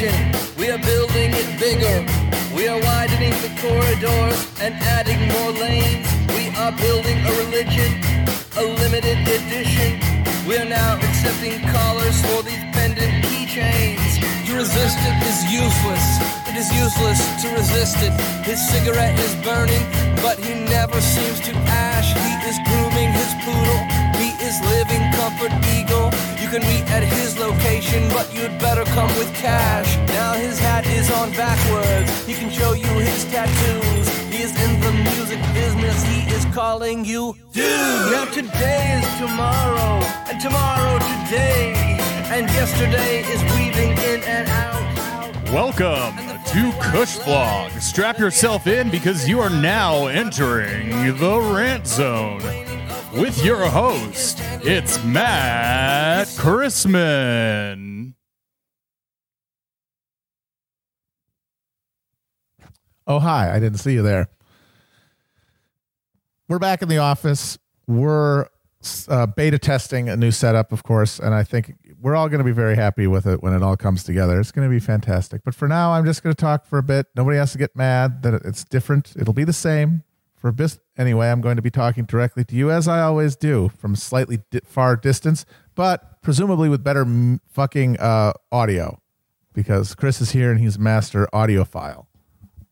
[0.00, 2.00] We are building it bigger.
[2.56, 6.08] We are widening the corridors and adding more lanes.
[6.32, 8.00] We are building a religion,
[8.56, 10.00] a limited edition.
[10.48, 14.24] We are now accepting callers for these pendant keychains.
[14.48, 16.06] To resist it is useless.
[16.48, 18.16] It is useless to resist it.
[18.40, 19.84] His cigarette is burning,
[20.24, 21.52] but he never seems to
[21.92, 22.16] ash.
[22.16, 23.82] He is grooming his poodle.
[24.16, 26.08] He is living comfort eagle.
[26.50, 29.96] Can meet at his location, but you'd better come with cash.
[30.08, 32.26] Now his hat is on backwards.
[32.26, 34.08] He can show you his tattoos.
[34.34, 36.02] He is in the music business.
[36.02, 37.64] He is calling you dude.
[38.10, 41.72] Now today is tomorrow, and tomorrow today,
[42.34, 45.52] and yesterday is weaving in and out.
[45.52, 47.80] Welcome to Cushvlog.
[47.80, 52.69] Strap yourself in because you are now entering the rant zone
[53.12, 54.38] with your host.
[54.62, 58.14] It's Matt Christman.
[63.06, 63.54] Oh, hi.
[63.54, 64.28] I didn't see you there.
[66.48, 67.58] We're back in the office.
[67.86, 68.46] We're
[69.08, 72.44] uh, beta testing a new setup, of course, and I think we're all going to
[72.44, 74.40] be very happy with it when it all comes together.
[74.40, 75.42] It's going to be fantastic.
[75.44, 77.06] But for now, I'm just going to talk for a bit.
[77.14, 79.12] Nobody has to get mad that it's different.
[79.18, 80.04] It'll be the same.
[80.40, 83.36] For a bit anyway, I'm going to be talking directly to you as I always
[83.36, 89.02] do from slightly di- far distance, but presumably with better m- fucking uh, audio
[89.52, 92.06] because Chris is here and he's master audiophile.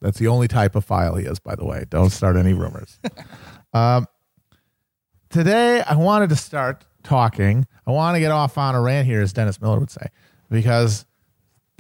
[0.01, 1.85] That's the only type of file he is, by the way.
[1.91, 2.99] Don't start any rumors.
[3.75, 4.07] um,
[5.29, 7.67] today, I wanted to start talking.
[7.87, 10.07] I want to get off on a rant here, as Dennis Miller would say,
[10.51, 11.05] because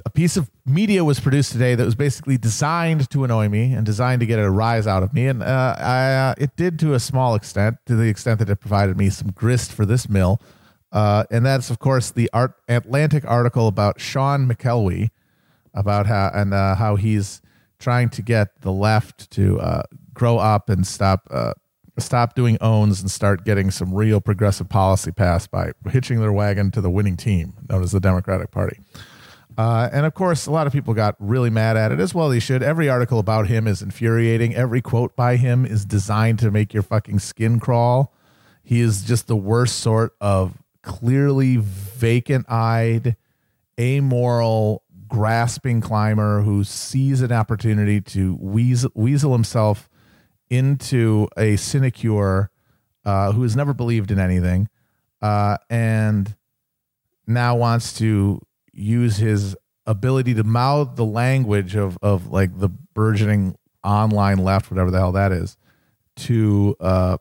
[0.08, 3.84] a piece of media was produced today that was basically designed to annoy me and
[3.84, 6.94] designed to get a rise out of me, and uh, I, uh, it did to
[6.94, 10.40] a small extent, to the extent that it provided me some grist for this mill.
[10.90, 15.10] Uh, and that's, of course, the Art- Atlantic article about Sean McElwee,
[15.74, 17.42] about how and uh, how he's
[17.78, 19.82] trying to get the left to uh,
[20.14, 21.52] grow up and stop uh,
[21.98, 26.70] stop doing owns and start getting some real progressive policy passed by hitching their wagon
[26.70, 28.78] to the winning team, known as the Democratic Party.
[29.58, 32.28] Uh, and of course, a lot of people got really mad at it as well.
[32.28, 32.62] They should.
[32.62, 34.54] Every article about him is infuriating.
[34.54, 38.14] Every quote by him is designed to make your fucking skin crawl.
[38.62, 43.16] He is just the worst sort of clearly vacant eyed,
[43.80, 49.88] amoral, grasping climber who sees an opportunity to weasel, weasel himself
[50.50, 52.50] into a sinecure
[53.04, 54.68] uh, who has never believed in anything
[55.20, 56.36] uh, and
[57.26, 58.40] now wants to
[58.78, 59.56] use his
[59.86, 65.12] ability to mouth the language of, of like the burgeoning online left, whatever the hell
[65.12, 65.56] that is,
[66.16, 67.16] to uh,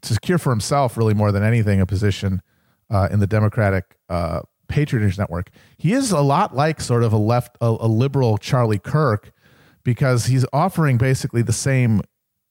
[0.00, 2.42] to secure for himself really more than anything a position
[2.90, 5.50] uh, in the Democratic uh, patronage network.
[5.78, 9.32] He is a lot like sort of a left, a, a liberal Charlie Kirk,
[9.84, 12.02] because he's offering basically the same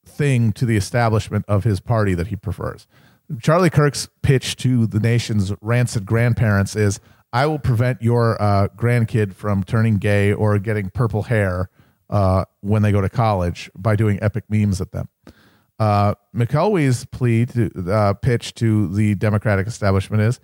[0.06, 2.88] thing to the establishment of his party that he prefers.
[3.42, 7.00] Charlie Kirk's pitch to the nation's rancid grandparents is
[7.34, 11.70] I will prevent your uh, grandkid from turning gay or getting purple hair
[12.12, 15.10] uh, when they go to college by doing epic memes at them.
[15.80, 20.40] Uh, McElwee's plea to uh, pitch to the Democratic establishment is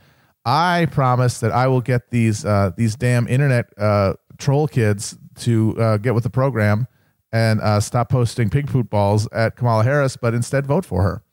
[0.45, 5.79] I promise that I will get these uh, these damn internet uh, troll kids to
[5.79, 6.87] uh, get with the program
[7.31, 11.23] and stop posting pig poop balls at Kamala Harris, but instead vote for her.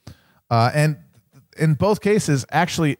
[0.50, 0.98] And
[1.58, 2.98] in both cases, actually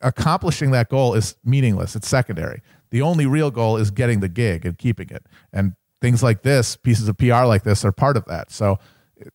[0.00, 1.96] accomplishing that goal is meaningless.
[1.96, 2.62] It's secondary.
[2.90, 5.26] The only real goal is getting the gig and keeping it.
[5.52, 8.50] And things like this, pieces of PR like this, are part of that.
[8.50, 8.78] So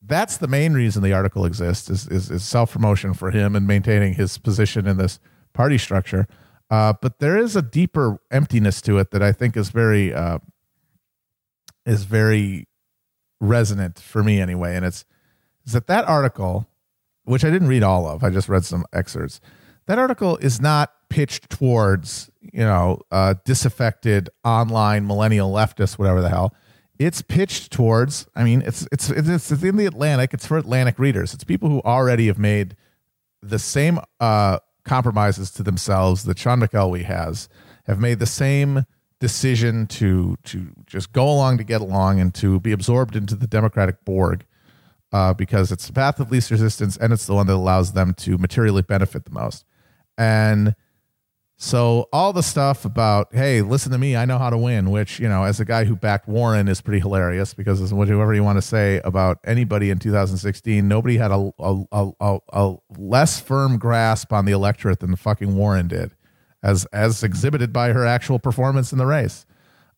[0.02, 3.68] that's the main reason the article exists is is, is self promotion for him and
[3.68, 5.20] maintaining his position in this
[5.54, 6.28] party structure.
[6.70, 10.40] Uh, but there is a deeper emptiness to it that I think is very uh,
[11.86, 12.68] is very
[13.40, 14.76] resonant for me anyway.
[14.76, 15.06] And it's
[15.66, 16.68] is that that article,
[17.24, 19.40] which I didn't read all of, I just read some excerpts.
[19.88, 26.30] That article is not pitched towards you know uh, disaffected online millennial leftists, whatever the
[26.30, 26.56] hell.
[26.98, 28.28] It's pitched towards.
[28.36, 30.34] I mean, it's it's it's, it's in the Atlantic.
[30.34, 31.34] It's for Atlantic readers.
[31.34, 32.76] It's people who already have made
[33.42, 37.50] the same uh, compromises to themselves that Sean McElwee has,
[37.86, 38.86] have made the same
[39.20, 43.48] decision to to just go along to get along and to be absorbed into the
[43.48, 44.46] Democratic Borg
[45.12, 48.14] uh, because it's the path of least resistance and it's the one that allows them
[48.14, 49.66] to materially benefit the most.
[50.18, 50.76] And
[51.58, 55.20] so all the stuff about hey, listen to me, I know how to win, which
[55.20, 58.58] you know, as a guy who backed Warren, is pretty hilarious because whatever you want
[58.58, 64.34] to say about anybody in 2016, nobody had a a, a, a less firm grasp
[64.34, 66.12] on the electorate than fucking Warren did,
[66.62, 69.46] as as exhibited by her actual performance in the race.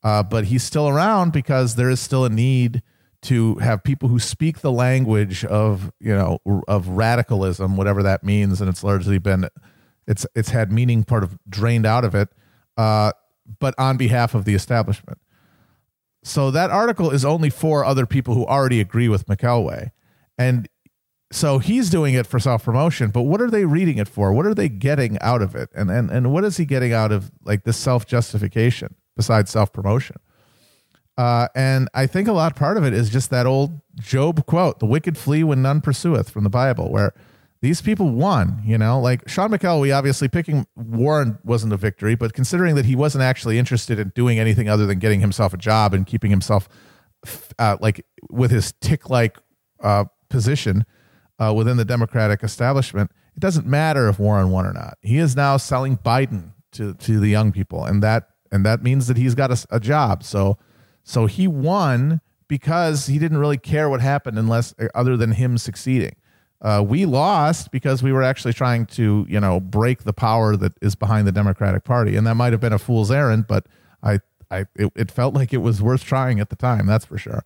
[0.03, 2.83] Uh, but he's still around because there is still a need
[3.23, 8.61] to have people who speak the language of you know of radicalism, whatever that means,
[8.61, 9.49] and it's largely been
[10.07, 12.29] it's it's had meaning part of drained out of it,
[12.77, 13.11] uh,
[13.59, 15.19] but on behalf of the establishment.
[16.23, 19.91] So that article is only for other people who already agree with McElwee,
[20.37, 20.67] and
[21.31, 23.09] so he's doing it for self promotion.
[23.09, 24.33] But what are they reading it for?
[24.33, 25.69] What are they getting out of it?
[25.75, 29.73] And and and what is he getting out of like this self justification besides self
[29.73, 30.17] promotion?
[31.17, 34.79] Uh, and I think a lot part of it is just that old Job quote,
[34.79, 37.13] the wicked flee when none pursueth from the Bible, where
[37.61, 42.33] these people won, you know, like Sean McElwee, obviously picking Warren wasn't a victory, but
[42.33, 45.93] considering that he wasn't actually interested in doing anything other than getting himself a job
[45.93, 46.69] and keeping himself
[47.57, 49.37] uh, like with his tick like
[49.81, 50.85] uh, position
[51.39, 54.97] uh, within the Democratic establishment, it doesn't matter if Warren won or not.
[55.01, 57.85] He is now selling Biden to, to the young people.
[57.85, 60.23] And that, and that means that he's got a, a job.
[60.23, 60.57] So,
[61.03, 66.15] so he won because he didn't really care what happened unless other than him succeeding.
[66.61, 70.73] Uh, we lost because we were actually trying to, you know, break the power that
[70.81, 73.67] is behind the Democratic Party, and that might have been a fool's errand, but
[74.01, 74.19] I,
[74.49, 76.87] I, it, it felt like it was worth trying at the time.
[76.87, 77.43] That's for sure.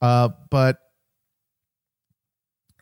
[0.00, 0.78] Uh, but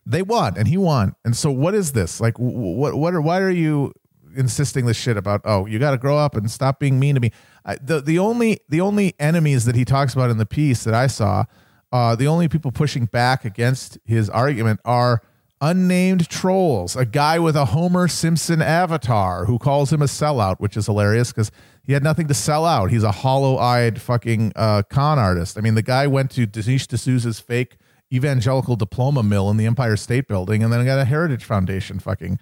[0.06, 1.14] they won, and he won.
[1.24, 2.20] And so, what is this?
[2.20, 3.92] Like, what, what are, why are you
[4.36, 5.40] insisting this shit about?
[5.44, 7.32] Oh, you got to grow up and stop being mean to me.
[7.64, 10.94] I, the the only the only enemies that he talks about in the piece that
[10.94, 11.44] I saw,
[11.92, 15.22] uh, the only people pushing back against his argument are
[15.62, 16.96] unnamed trolls.
[16.96, 21.32] A guy with a Homer Simpson avatar who calls him a sellout, which is hilarious
[21.32, 21.52] because
[21.84, 22.90] he had nothing to sell out.
[22.90, 25.56] He's a hollow-eyed fucking uh, con artist.
[25.56, 27.76] I mean, the guy went to Dinesh D'Souza's fake
[28.12, 32.38] evangelical diploma mill in the Empire State Building, and then got a Heritage Foundation fucking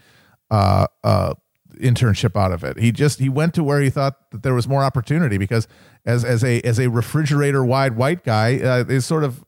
[0.51, 1.35] uh, uh,
[1.79, 2.79] internship out of it.
[2.79, 5.69] He just he went to where he thought that there was more opportunity because
[6.05, 9.45] as as a as a refrigerator wide white guy uh, is sort of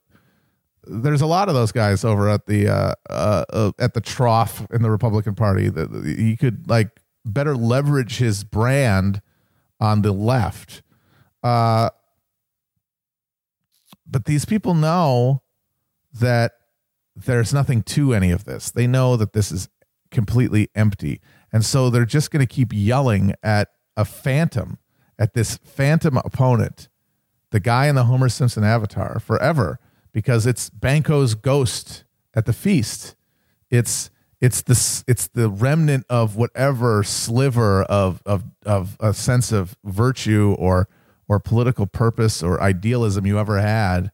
[0.85, 4.65] there's a lot of those guys over at the uh, uh, uh, at the trough
[4.71, 9.21] in the Republican Party that he could like better leverage his brand
[9.79, 10.81] on the left.
[11.41, 11.89] Uh,
[14.05, 15.41] but these people know
[16.13, 16.53] that
[17.15, 18.71] there's nothing to any of this.
[18.71, 19.69] They know that this is
[20.11, 21.21] completely empty.
[21.51, 24.79] And so they're just going to keep yelling at a phantom,
[25.19, 26.89] at this phantom opponent,
[27.51, 29.79] the guy in the Homer Simpson avatar forever,
[30.13, 33.15] because it's Banquo's ghost at the feast.
[33.69, 39.75] It's it's the it's the remnant of whatever sliver of of of a sense of
[39.83, 40.87] virtue or
[41.27, 44.11] or political purpose or idealism you ever had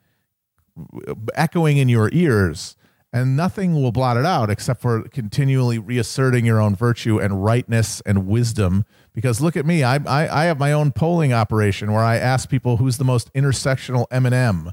[1.35, 2.77] echoing in your ears
[3.11, 8.01] and nothing will blot it out except for continually reasserting your own virtue and rightness
[8.01, 8.85] and wisdom.
[9.13, 12.49] Because look at me, I, I, I have my own polling operation where I ask
[12.49, 14.71] people who's the most intersectional M and M,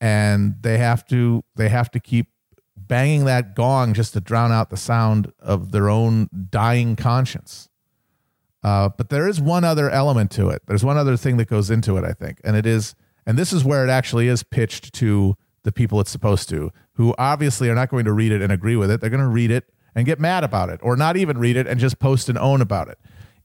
[0.00, 2.28] and they have to they have to keep
[2.76, 7.68] banging that gong just to drown out the sound of their own dying conscience.
[8.62, 10.62] Uh, but there is one other element to it.
[10.66, 12.94] There's one other thing that goes into it, I think, and it is,
[13.24, 17.14] and this is where it actually is pitched to the people it's supposed to, who
[17.16, 19.00] obviously are not going to read it and agree with it.
[19.00, 21.66] They're going to read it and get mad about it, or not even read it
[21.66, 22.98] and just post and own about it.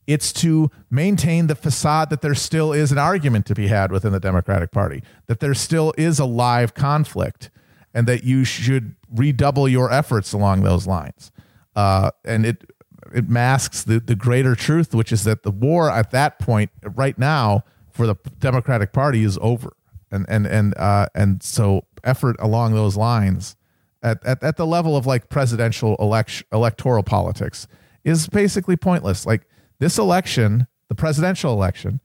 [0.06, 4.12] It's to maintain the facade that there still is an argument to be had within
[4.12, 7.50] the Democratic Party, that there still is a live conflict,
[7.92, 11.32] and that you should redouble your efforts along those lines.
[11.74, 12.70] Uh, and it
[13.14, 17.18] it masks the, the greater truth, which is that the war at that point, right
[17.18, 19.76] now, for the Democratic Party is over
[20.10, 23.56] and and and uh, and so effort along those lines
[24.02, 27.66] at, at, at the level of like presidential election electoral politics
[28.04, 29.26] is basically pointless.
[29.26, 29.48] Like
[29.78, 32.00] this election, the presidential election,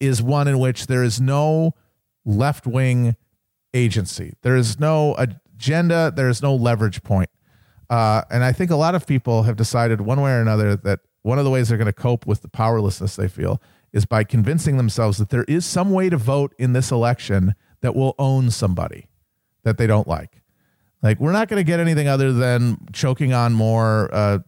[0.00, 1.74] is one in which there is no
[2.24, 3.16] left wing
[3.72, 4.34] agency.
[4.42, 6.12] There is no agenda.
[6.14, 7.30] There is no leverage point.
[7.88, 11.00] Uh, and I think a lot of people have decided one way or another that
[11.22, 13.60] one of the ways they're going to cope with the powerlessness they feel
[13.92, 17.94] is by convincing themselves that there is some way to vote in this election that
[17.94, 19.08] will own somebody
[19.62, 20.42] that they don't like.
[21.02, 24.38] Like, we're not going to get anything other than choking on more uh,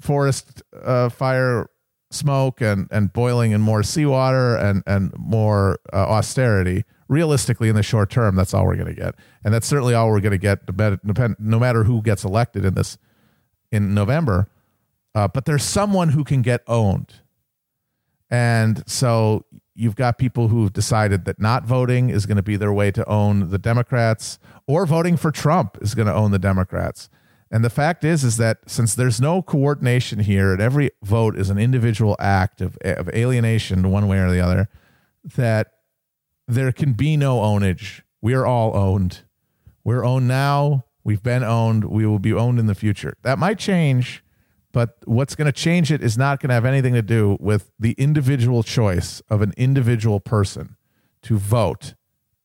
[0.00, 1.68] forest uh, fire
[2.10, 6.84] smoke and, and boiling in more seawater and, and more uh, austerity.
[7.08, 9.14] Realistically, in the short term, that's all we're going to get.
[9.42, 10.60] And that's certainly all we're going to get
[11.38, 12.98] no matter who gets elected in this
[13.72, 14.48] in November.
[15.14, 17.14] Uh, but there's someone who can get owned
[18.30, 22.72] and so you've got people who've decided that not voting is going to be their
[22.72, 27.08] way to own the Democrats or voting for Trump is going to own the Democrats.
[27.50, 31.50] And the fact is is that since there's no coordination here and every vote is
[31.50, 34.68] an individual act of, of alienation one way or the other,
[35.36, 35.72] that
[36.46, 38.02] there can be no ownage.
[38.20, 39.20] We are all owned.
[39.84, 40.84] We're owned now.
[41.04, 41.84] We've been owned.
[41.84, 43.14] We will be owned in the future.
[43.22, 44.22] That might change,
[44.72, 47.70] but what's going to change it is not going to have anything to do with
[47.78, 50.76] the individual choice of an individual person
[51.22, 51.94] to vote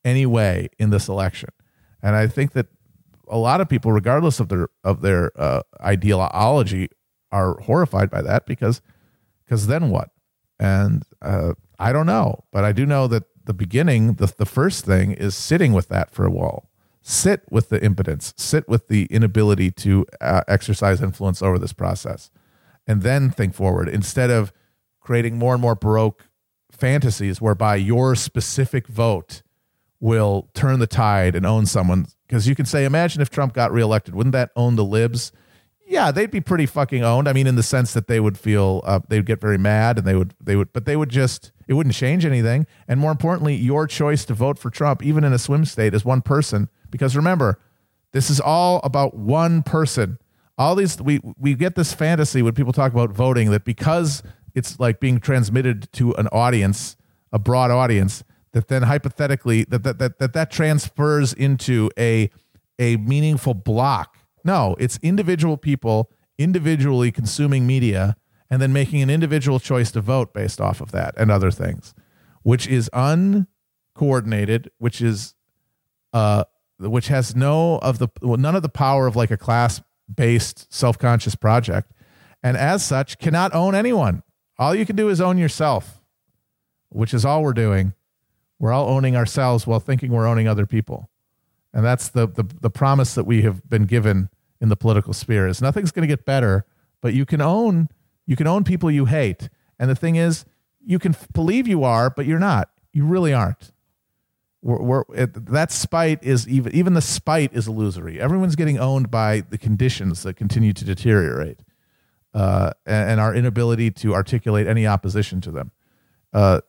[0.06, 1.50] any way in this election.
[2.02, 2.68] And I think that
[3.34, 6.90] a lot of people, regardless of their of their uh, ideology,
[7.32, 8.80] are horrified by that because
[9.44, 10.12] because then what?
[10.60, 14.86] And uh, I don't know, but I do know that the beginning, the the first
[14.86, 16.70] thing is sitting with that for a while.
[17.02, 18.34] Sit with the impotence.
[18.38, 22.30] Sit with the inability to uh, exercise influence over this process,
[22.86, 24.54] and then think forward instead of
[25.02, 26.28] creating more and more baroque
[26.72, 29.42] fantasies whereby your specific vote
[30.00, 32.06] will turn the tide and own someone.
[32.34, 35.32] Because you can say, imagine if Trump got reelected, wouldn't that own the libs?
[35.86, 37.30] Yeah, they'd be pretty fucking owned.
[37.30, 40.08] I mean, in the sense that they would feel uh, they'd get very mad and
[40.08, 42.66] they would they would, but they would just it wouldn't change anything.
[42.88, 46.04] And more importantly, your choice to vote for Trump, even in a swim state, is
[46.04, 46.70] one person.
[46.90, 47.60] Because remember,
[48.14, 50.18] this is all about one person.
[50.58, 54.24] All these we we get this fantasy when people talk about voting that because
[54.56, 56.98] it's like being transmitted to an audience,
[57.32, 58.24] a broad audience,
[58.54, 62.30] that then hypothetically that that that that, that transfers into a
[62.80, 64.18] a meaningful block.
[64.44, 68.16] No, it's individual people individually consuming media
[68.50, 71.94] and then making an individual choice to vote based off of that and other things,
[72.42, 75.36] which is uncoordinated, which is
[76.14, 76.44] uh
[76.80, 79.82] which has no of the well, none of the power of like a class
[80.14, 81.92] based self conscious project,
[82.42, 84.24] and as such cannot own anyone.
[84.60, 86.02] All you can do is own yourself,
[86.90, 87.94] which is all we're doing.
[88.60, 91.10] We're all owning ourselves while thinking we're owning other people.
[91.74, 94.30] And that's the, the, the promise that we have been given
[94.62, 96.66] in the political sphere is nothing's going to get better,
[97.02, 97.90] but you can own
[98.26, 99.50] you can own people you hate.
[99.78, 100.46] And the thing is,
[100.86, 102.70] you can f- believe you are, but you're not.
[102.94, 103.74] You really aren't.
[104.62, 108.22] We're, we're, it, that spite is even even the spite is illusory.
[108.22, 111.60] Everyone's getting owned by the conditions that continue to deteriorate
[112.34, 115.72] uh, and, and, our inability to articulate any opposition to them.
[116.32, 116.62] Uh,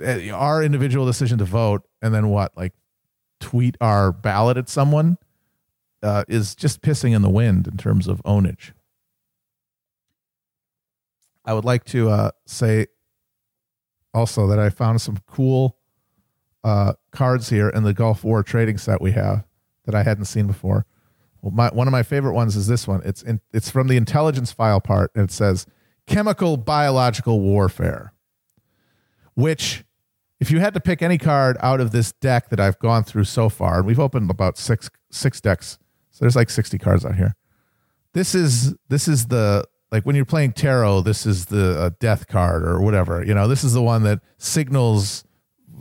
[0.00, 2.72] our individual decision to vote and then what, like
[3.40, 5.18] tweet our ballot at someone,
[6.02, 8.72] uh, is just pissing in the wind in terms of ownage.
[11.44, 12.86] I would like to uh, say
[14.12, 15.76] also that I found some cool
[16.64, 19.44] uh, cards here in the Gulf War trading set we have
[19.86, 20.86] that I hadn't seen before.
[21.42, 23.00] Well, my, one of my favorite ones is this one.
[23.04, 25.66] It's in, it's from the intelligence file part, and it says
[26.06, 28.12] chemical biological warfare.
[29.34, 29.84] Which,
[30.40, 33.24] if you had to pick any card out of this deck that I've gone through
[33.24, 35.78] so far, and we've opened about six six decks,
[36.10, 37.36] so there's like sixty cards out here.
[38.14, 42.26] This is this is the like when you're playing tarot, this is the uh, death
[42.26, 43.24] card or whatever.
[43.24, 45.24] You know, this is the one that signals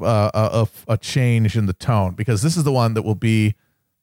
[0.01, 3.55] uh, a, a change in the tone because this is the one that will be.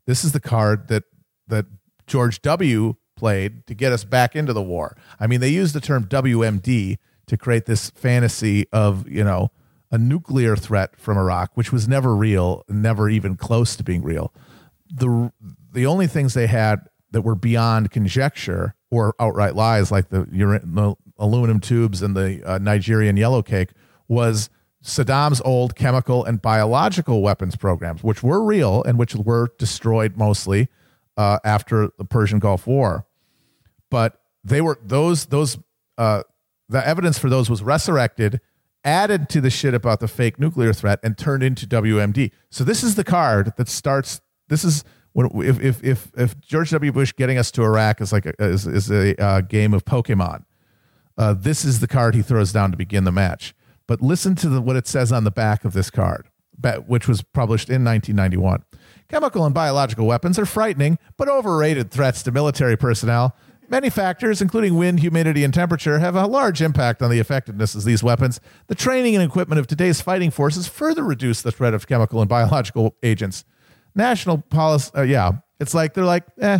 [0.06, 1.04] This is the card that
[1.48, 1.66] that
[2.06, 2.94] George W.
[3.16, 4.96] played to get us back into the war.
[5.20, 6.96] I mean, they used the term WMD
[7.26, 9.50] to create this fantasy of, you know,
[9.90, 14.32] a nuclear threat from Iraq, which was never real, never even close to being real.
[14.92, 15.32] The
[15.72, 20.96] the only things they had that were beyond conjecture or outright lies, like the, the
[21.18, 23.70] aluminum tubes and the uh, Nigerian yellow cake,
[24.08, 24.50] was
[24.82, 30.68] Saddam's old chemical and biological weapons programs, which were real and which were destroyed mostly
[31.16, 33.06] uh, after the Persian Gulf War.
[33.90, 35.58] But they were those those
[35.98, 36.22] uh,
[36.68, 38.40] the evidence for those was resurrected,
[38.86, 42.30] added to the shit about the fake nuclear threat, and turned into WMD.
[42.48, 44.22] So this is the card that starts.
[44.48, 46.92] This is when if if if, if George W.
[46.92, 50.44] Bush getting us to Iraq is like a, is, is a uh, game of Pokemon.
[51.18, 53.54] Uh, this is the card he throws down to begin the match.
[53.86, 56.28] But listen to the, what it says on the back of this card,
[56.86, 58.64] which was published in 1991.
[59.08, 63.36] Chemical and biological weapons are frightening but overrated threats to military personnel.
[63.68, 67.84] Many factors, including wind, humidity, and temperature, have a large impact on the effectiveness of
[67.84, 68.40] these weapons.
[68.68, 72.28] The training and equipment of today's fighting forces further reduce the threat of chemical and
[72.28, 73.44] biological agents.
[73.94, 76.58] National policy, uh, yeah, it's like they're like, eh,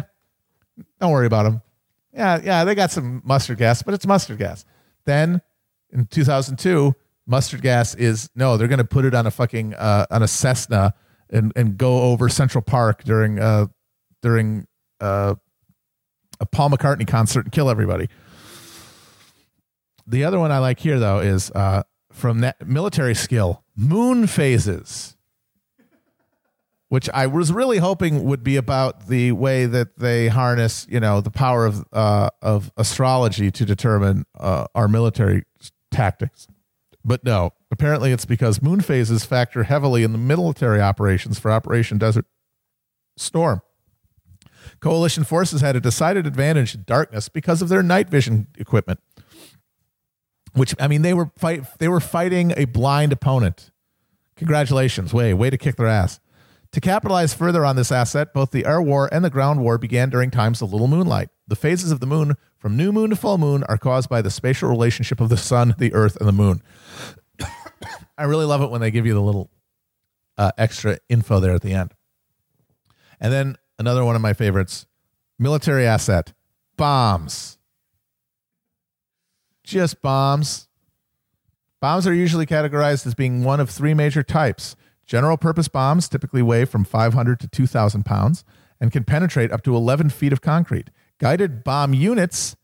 [1.01, 1.63] don't worry about them.
[2.13, 4.65] Yeah, yeah, they got some mustard gas, but it's mustard gas.
[5.05, 5.43] Then
[5.91, 6.95] in 2002,
[7.27, 10.29] mustard gas is no, they're going to put it on a fucking uh, on a
[10.29, 10.95] Cessna
[11.31, 13.67] and and go over Central Park during uh
[14.23, 14.67] during
[15.01, 15.35] uh
[16.41, 18.09] a Paul McCartney concert and kill everybody.
[20.07, 21.83] The other one I like here though is uh
[22.17, 25.13] from that military skill, moon phases.
[26.89, 31.21] Which I was really hoping would be about the way that they harness, you know,
[31.21, 35.43] the power of uh, of astrology to determine uh, our military
[35.91, 36.47] tactics.
[37.05, 41.99] But no, apparently it's because moon phases factor heavily in the military operations for Operation
[41.99, 42.27] Desert
[43.17, 43.63] Storm.
[44.87, 49.01] Coalition forces had a decided advantage in darkness because of their night vision equipment.
[50.53, 53.73] Which I mean, they were fight they were fighting a blind opponent.
[54.37, 56.21] Congratulations, way way to kick their ass.
[56.71, 60.09] To capitalize further on this asset, both the air war and the ground war began
[60.09, 61.31] during times of little moonlight.
[61.49, 64.31] The phases of the moon from new moon to full moon are caused by the
[64.31, 66.63] spatial relationship of the sun, the earth, and the moon.
[68.17, 69.51] I really love it when they give you the little
[70.39, 71.93] uh, extra info there at the end.
[73.19, 74.87] And then another one of my favorites
[75.39, 76.33] military asset
[76.77, 77.59] bombs.
[79.65, 80.69] Just bombs.
[81.81, 84.77] Bombs are usually categorized as being one of three major types.
[85.07, 88.45] General purpose bombs typically weigh from 500 to 2,000 pounds
[88.81, 90.91] and can penetrate up to 11 feet of concrete.
[91.19, 92.57] Guided bomb units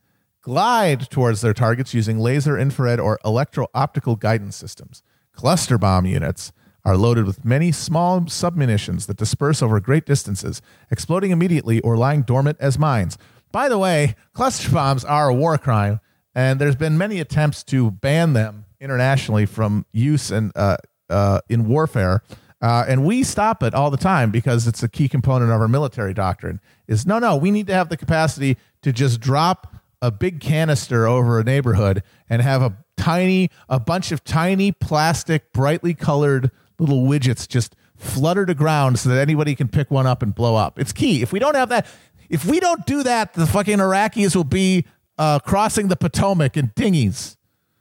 [0.42, 5.02] glide towards their targets using laser, infrared, or electro optical guidance systems.
[5.32, 6.52] Cluster bomb units
[6.84, 10.60] are loaded with many small submunitions that disperse over great distances,
[10.90, 13.16] exploding immediately or lying dormant as mines.
[13.52, 16.00] By the way, cluster bombs are a war crime,
[16.34, 20.76] and there's been many attempts to ban them internationally from use and uh,
[21.08, 22.22] uh, in warfare.
[22.60, 25.68] Uh, and we stop it all the time because it's a key component of our
[25.68, 26.60] military doctrine.
[26.86, 31.06] Is no, no, we need to have the capacity to just drop a big canister
[31.06, 36.50] over a neighborhood and have a tiny, a bunch of tiny plastic, brightly colored
[36.82, 40.56] little widgets just flutter to ground so that anybody can pick one up and blow
[40.56, 40.78] up.
[40.78, 41.22] It's key.
[41.22, 41.86] If we don't have that,
[42.28, 44.84] if we don't do that, the fucking Iraqis will be
[45.18, 47.36] uh, crossing the Potomac in dinghies.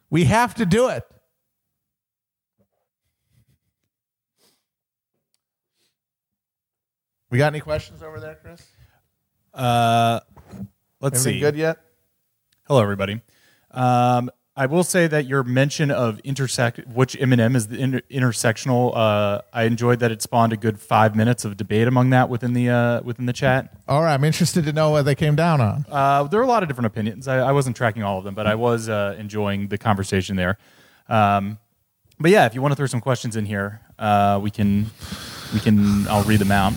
[0.10, 1.04] We have to do it.
[7.30, 8.62] We got any questions over there, Chris?
[9.54, 10.20] Uh,
[11.00, 11.40] let's see.
[11.40, 11.78] good yet?
[12.68, 13.22] Hello, everybody.
[13.72, 14.30] Um,
[14.62, 18.96] I will say that your mention of intersect, which M&M is the inter- intersectional.
[18.96, 22.54] Uh, I enjoyed that it spawned a good five minutes of debate among that within
[22.54, 23.74] the uh, within the chat.
[23.88, 25.84] All right, I'm interested to know what they came down on.
[25.90, 27.28] Uh, there are a lot of different opinions.
[27.28, 30.60] I, I wasn't tracking all of them, but I was uh, enjoying the conversation there.
[31.10, 31.58] Um,
[32.20, 34.92] but yeah, if you want to throw some questions in here, uh, we can
[35.56, 36.08] we can.
[36.08, 36.74] I'll read them out.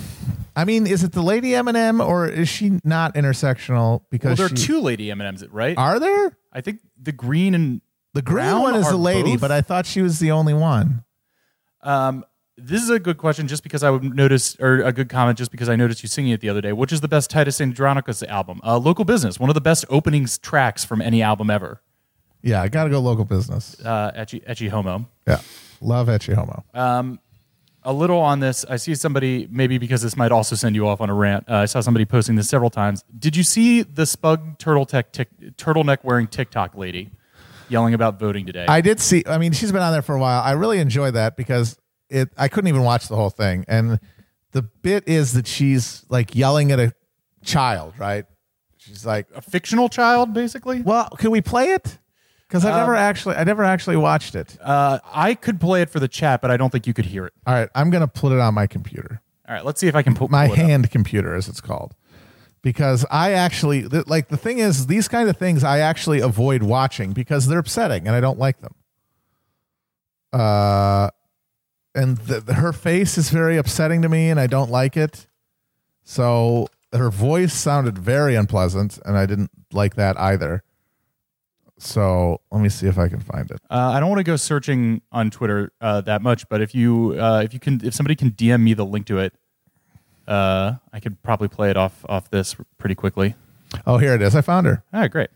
[0.56, 3.74] I mean, is it the lady M&M or is she not intersectional?
[3.74, 5.76] Well, Because there are she- two lady M&Ms, right?
[5.76, 6.34] Are there?
[6.54, 7.80] I think the green and
[8.14, 9.40] The green one is the lady, both?
[9.40, 11.04] but I thought she was the only one.
[11.82, 12.24] Um,
[12.56, 15.50] this is a good question, just because I would notice, or a good comment, just
[15.50, 16.72] because I noticed you singing it the other day.
[16.72, 18.60] Which is the best Titus Andronicus album?
[18.64, 21.80] Uh, Local Business, one of the best openings tracks from any album ever.
[22.42, 23.74] Yeah, I got to go local business.
[23.84, 25.08] Uh, Etchy, Ecce Homo.
[25.26, 25.40] Yeah,
[25.80, 26.62] love Ecce Homo.
[26.74, 27.18] Um,
[27.84, 28.64] a little on this.
[28.68, 31.44] I see somebody, maybe because this might also send you off on a rant.
[31.48, 33.04] Uh, I saw somebody posting this several times.
[33.18, 37.10] Did you see the Spug turtle tech tic, turtleneck wearing TikTok lady
[37.68, 38.66] yelling about voting today?
[38.66, 39.22] I did see.
[39.26, 40.42] I mean, she's been on there for a while.
[40.42, 42.30] I really enjoy that because it.
[42.36, 44.00] I couldn't even watch the whole thing, and
[44.52, 46.94] the bit is that she's like yelling at a
[47.44, 48.24] child, right?
[48.78, 50.82] She's like, a fictional child, basically.
[50.82, 51.98] "Well, can we play it?"
[52.48, 54.56] Because I never actually, I never actually watched it.
[54.60, 57.24] Uh, I could play it for the chat, but I don't think you could hear
[57.26, 57.32] it.
[57.46, 59.20] All right, I'm gonna put it on my computer.
[59.48, 61.94] All right, let's see if I can put my hand computer as it's called
[62.62, 66.62] because i actually th- like the thing is these kind of things i actually avoid
[66.62, 68.74] watching because they're upsetting and i don't like them
[70.32, 71.10] uh
[71.94, 75.26] and the, the- her face is very upsetting to me and i don't like it
[76.04, 80.62] so her voice sounded very unpleasant and i didn't like that either
[81.78, 84.36] so let me see if i can find it Uh, I don't want to go
[84.36, 88.14] searching on Twitter uh, that much, but if you uh, if you can if somebody
[88.14, 89.34] can DM me the link to it,
[90.28, 93.34] uh, I could probably play it off off this pretty quickly.
[93.86, 95.30] oh here it is i found her All right, great.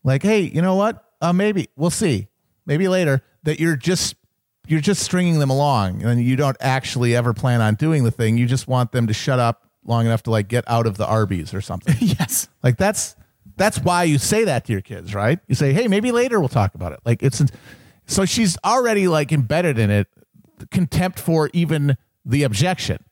[0.03, 1.03] like, hey, you know what?
[1.21, 2.27] Uh, maybe we'll see.
[2.65, 4.15] Maybe later that you're just
[4.67, 8.38] you're just stringing them along and you don't actually ever plan on doing the thing.
[8.38, 11.05] You just want them to shut up long enough to like get out of the
[11.05, 11.95] Arby's or something.
[11.99, 12.47] yes.
[12.63, 13.15] Like that's
[13.58, 15.39] that's why you say that to your kids, right?
[15.48, 17.41] You say, "Hey, maybe later we'll talk about it." Like it's
[18.08, 20.08] So she's already like embedded in it,
[20.72, 23.04] contempt for even the objection.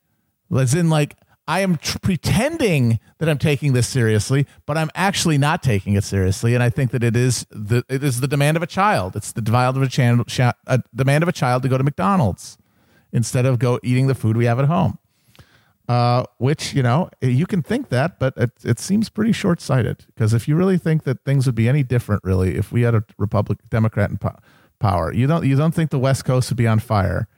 [0.54, 5.36] As in, like, I am tr- pretending that I'm taking this seriously, but I'm actually
[5.36, 6.54] not taking it seriously.
[6.54, 9.16] And I think that it is the it is the demand of a child.
[9.16, 12.56] It's the demand of a, a demand of a child to go to McDonald's
[13.12, 14.98] instead of go eating the food we have at home.
[15.86, 20.06] Uh, which you know you can think that, but it, it seems pretty short sighted.
[20.06, 22.94] Because if you really think that things would be any different, really, if we had
[22.94, 24.38] a Republic Democrat in po-
[24.78, 27.28] power, you don't you don't think the West Coast would be on fire.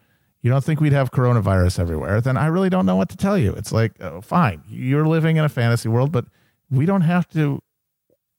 [0.42, 3.36] You don't think we'd have coronavirus everywhere, then I really don't know what to tell
[3.36, 3.52] you.
[3.54, 6.26] It's like, oh, fine, you're living in a fantasy world, but
[6.70, 7.60] we don't have to.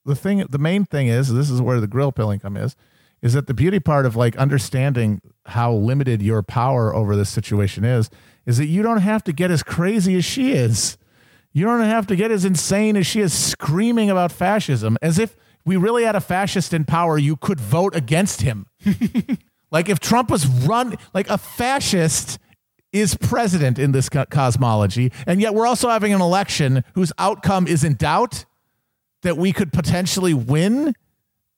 [0.06, 2.78] The thing, the main thing is, this is where the grill pilling come is,
[3.22, 7.84] is that the beauty part of like understanding how limited your power over this situation
[7.84, 8.10] is,
[8.48, 10.98] is that you don't have to get as crazy as she is.
[11.54, 15.36] You don't have to get as insane as she is screaming about fascism, as if
[15.66, 18.66] we really had a fascist in power, you could vote against him.
[19.72, 22.40] Like if Trump was run like a fascist
[22.94, 27.68] is president in this co- cosmology, and yet we're also having an election whose outcome
[27.68, 28.46] is in doubt
[29.24, 30.94] that we could potentially win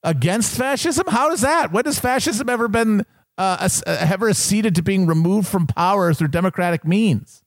[0.02, 1.06] against fascism.
[1.08, 1.72] How does that?
[1.72, 3.06] When has fascism ever been
[3.40, 7.42] uh, uh, ever acceded to being removed from power through democratic means?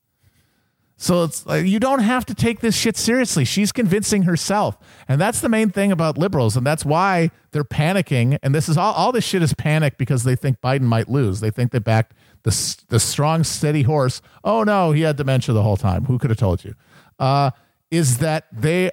[0.97, 3.45] So it's like you don't have to take this shit seriously.
[3.45, 4.77] She's convincing herself.
[5.07, 6.55] And that's the main thing about liberals.
[6.55, 8.39] And that's why they're panicking.
[8.41, 11.41] And this is all, all this shit is panic because they think Biden might lose.
[11.41, 14.21] They think they backed the, the strong, steady horse.
[14.43, 16.05] Oh no, he had dementia the whole time.
[16.05, 16.73] Who could have told you?
[17.19, 17.51] Uh,
[17.91, 18.91] is that they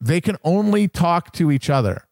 [0.00, 2.06] they can only talk to each other.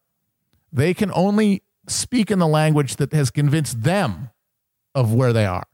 [0.72, 4.30] They can only speak in the language that has convinced them
[4.94, 5.66] of where they are.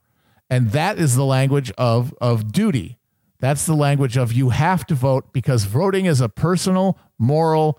[0.50, 2.98] And that is the language of of duty.
[3.40, 7.78] That's the language of you have to vote because voting is a personal, moral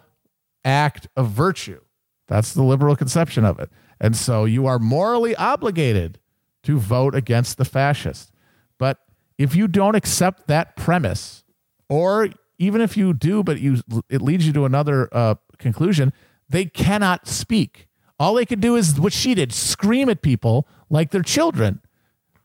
[0.63, 1.81] act of virtue.
[2.27, 3.69] That's the liberal conception of it.
[3.99, 6.19] And so you are morally obligated
[6.63, 8.31] to vote against the fascist.
[8.77, 8.99] But
[9.37, 11.43] if you don't accept that premise,
[11.87, 16.13] or even if you do, but you it leads you to another uh, conclusion,
[16.49, 17.87] they cannot speak.
[18.19, 21.81] All they could do is what she did: scream at people like they're children,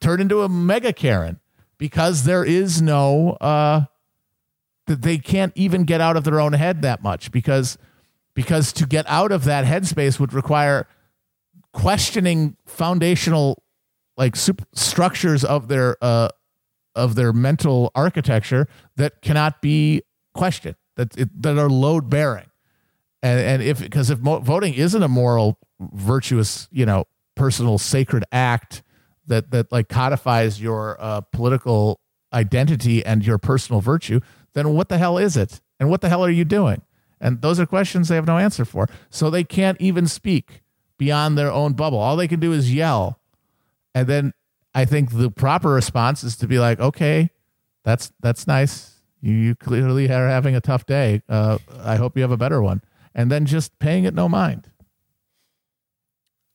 [0.01, 1.41] turn into a mega Karen,
[1.79, 3.85] because there is no uh,
[4.87, 7.79] that they can't even get out of their own head that much because
[8.35, 10.89] because to get out of that headspace would require
[11.73, 13.63] questioning foundational
[14.17, 16.29] like sup- structures of their uh,
[16.95, 20.03] of their mental architecture that cannot be
[20.35, 22.50] questioned that it, that are load bearing
[23.23, 27.05] and and if because if voting isn't a moral virtuous you know
[27.35, 28.83] personal sacred act
[29.27, 32.01] that that like codifies your uh, political
[32.33, 34.21] identity and your personal virtue
[34.55, 36.83] then what the hell is it and what the hell are you doing
[37.21, 40.63] and those are questions they have no answer for so they can't even speak
[40.99, 43.21] beyond their own bubble all they can do is yell
[43.95, 44.33] and then
[44.75, 47.31] I think the proper response is to be like, okay,
[47.85, 49.01] that's that's nice.
[49.21, 51.23] You, you clearly are having a tough day.
[51.29, 52.83] Uh, I hope you have a better one.
[53.15, 54.71] And then just paying it no mind.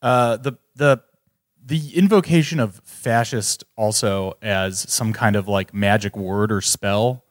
[0.02, 1.02] Uh, the the
[1.66, 7.26] the invocation of fascist also as some kind of like magic word or spell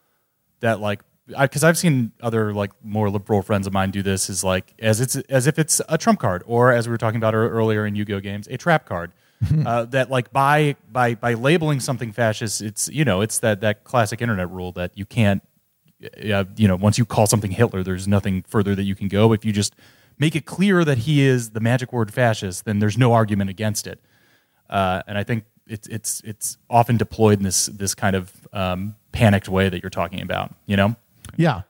[0.61, 1.01] that like
[1.39, 5.01] because I've seen other like more liberal friends of mine do this is like as
[5.01, 7.95] it's as if it's a trump card or as we were talking about earlier in
[7.95, 9.13] Yu-Gi-Oh games a trap card
[9.67, 13.85] uh, that like by by by labeling something fascist it's you know it's that that
[13.85, 15.43] classic internet rule that you can't
[16.57, 19.45] you know once you call something Hitler there's nothing further that you can go if
[19.45, 19.75] you just
[20.19, 23.87] make it clear that he is the magic word fascist then there's no argument against
[23.87, 24.01] it
[24.71, 28.97] uh, and I think it's it's it's often deployed in this this kind of um,
[29.12, 30.55] panicked way that you're talking about.
[30.67, 30.97] You know,
[31.37, 31.62] Yeah.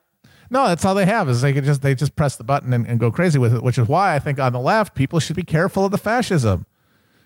[0.51, 2.87] No, that's all they have is they can just they just press the button and,
[2.87, 5.37] and go crazy with it, which is why I think on the left people should
[5.37, 6.66] be careful of the fascism.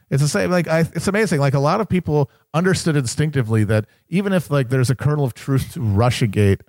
[0.08, 0.50] It's the same.
[0.50, 1.40] Like I, it's amazing.
[1.40, 5.34] Like a lot of people understood instinctively that even if like there's a kernel of
[5.34, 6.60] truth to RussiaGate,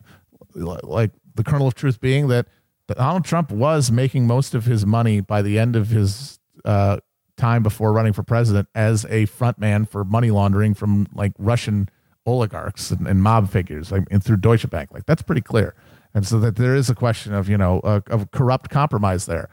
[0.55, 2.47] like the kernel of truth being that
[2.87, 6.97] Donald Trump was making most of his money by the end of his uh,
[7.37, 11.89] time before running for president as a frontman for money laundering from like Russian
[12.25, 14.89] oligarchs and, and mob figures, like and through Deutsche Bank.
[14.91, 15.75] Like that's pretty clear.
[16.13, 19.49] And so that there is a question of you know uh, of corrupt compromise there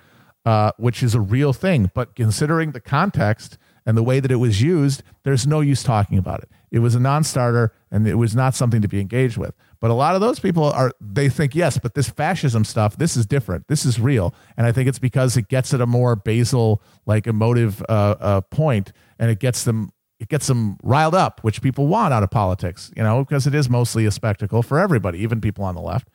[0.46, 1.90] uh, which is a real thing.
[1.92, 6.18] But considering the context and the way that it was used, there's no use talking
[6.18, 6.50] about it.
[6.72, 9.54] It was a non-starter, and it was not something to be engaged with.
[9.80, 13.16] But a lot of those people are they think yes, but this fascism stuff, this
[13.16, 13.68] is different.
[13.68, 17.26] This is real, and I think it's because it gets at a more basal, like
[17.26, 21.86] emotive uh, uh, point, and it gets them it gets them riled up, which people
[21.86, 22.90] want out of politics.
[22.96, 26.08] You know, because it is mostly a spectacle for everybody, even people on the left.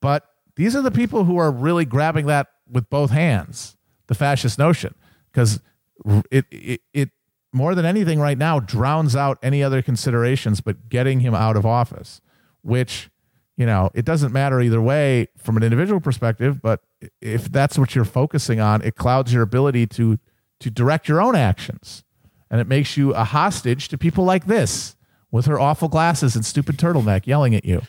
[0.00, 3.76] But these are the people who are really grabbing that with both hands,
[4.08, 4.94] the fascist notion.
[5.32, 5.60] Because
[6.30, 7.10] it, it it
[7.52, 11.64] more than anything right now drowns out any other considerations but getting him out of
[11.64, 12.20] office
[12.62, 13.10] which
[13.56, 16.80] you know it doesn't matter either way from an individual perspective but
[17.20, 20.18] if that's what you're focusing on it clouds your ability to
[20.60, 22.04] to direct your own actions
[22.50, 24.96] and it makes you a hostage to people like this
[25.30, 27.82] with her awful glasses and stupid turtleneck yelling at you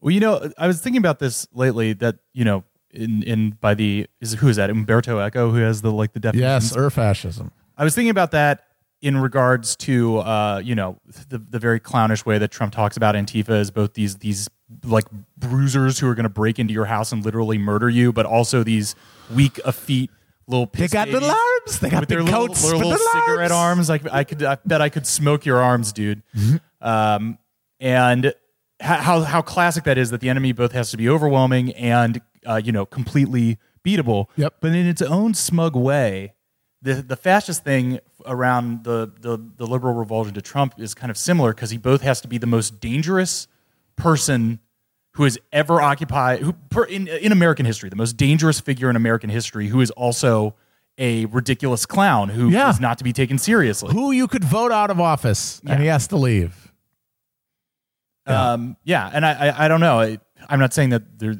[0.00, 1.94] Well, you know, I was thinking about this lately.
[1.94, 5.82] That you know, in in by the is who is that Umberto Eco who has
[5.82, 6.70] the like the definitions.
[6.70, 8.64] yes or fascism I was thinking about that
[9.04, 13.14] in regards to uh, you know the the very clownish way that Trump talks about
[13.14, 14.48] Antifa as both these these
[14.84, 15.04] like
[15.36, 18.62] bruisers who are going to break into your house and literally murder you, but also
[18.62, 18.94] these
[19.34, 20.10] weak effete
[20.46, 23.26] little they got little arms they got with their little, coats their with little little
[23.26, 23.88] cigarette arms.
[23.88, 26.22] Like I could, I bet I could smoke your arms, dude.
[26.34, 26.86] Mm-hmm.
[26.86, 27.38] Um,
[27.80, 28.32] and
[28.80, 32.60] how how classic that is that the enemy both has to be overwhelming and uh,
[32.62, 34.26] you know completely beatable.
[34.36, 34.54] Yep.
[34.60, 36.34] But in its own smug way,
[36.82, 41.16] the the fascist thing around the the, the liberal revulsion to Trump is kind of
[41.18, 43.46] similar because he both has to be the most dangerous
[43.96, 44.58] person
[45.12, 48.96] who has ever occupied who per, in in American history, the most dangerous figure in
[48.96, 50.54] American history, who is also
[50.98, 52.70] a ridiculous clown who Yeah.
[52.70, 53.92] is not to be taken seriously.
[53.92, 56.72] who you could vote out of office and he has to leave
[58.28, 58.52] Yeah.
[58.52, 60.00] Um, yeah, and I, I, I don't know.
[60.00, 61.34] I, I'm not saying that there,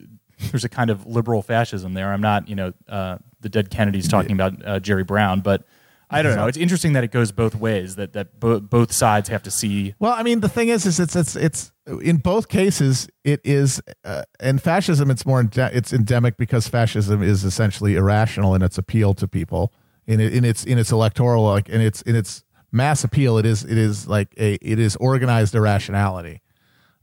[0.50, 2.12] there's a kind of liberal fascism there.
[2.12, 5.64] I'm not, you know, uh, the dead Kennedys talking about uh, Jerry Brown, but
[6.10, 6.46] I don't know.
[6.46, 7.96] It's interesting that it goes both ways.
[7.96, 9.94] That that bo- both sides have to see.
[9.98, 13.82] Well, I mean, the thing is, is it's it's it's in both cases it is
[14.04, 18.78] uh, in fascism it's more ende- it's endemic because fascism is essentially irrational in its
[18.78, 19.72] appeal to people
[20.06, 23.44] in it, in its in its electoral like in its in its mass appeal it
[23.44, 26.40] is it is like a it is organized irrationality.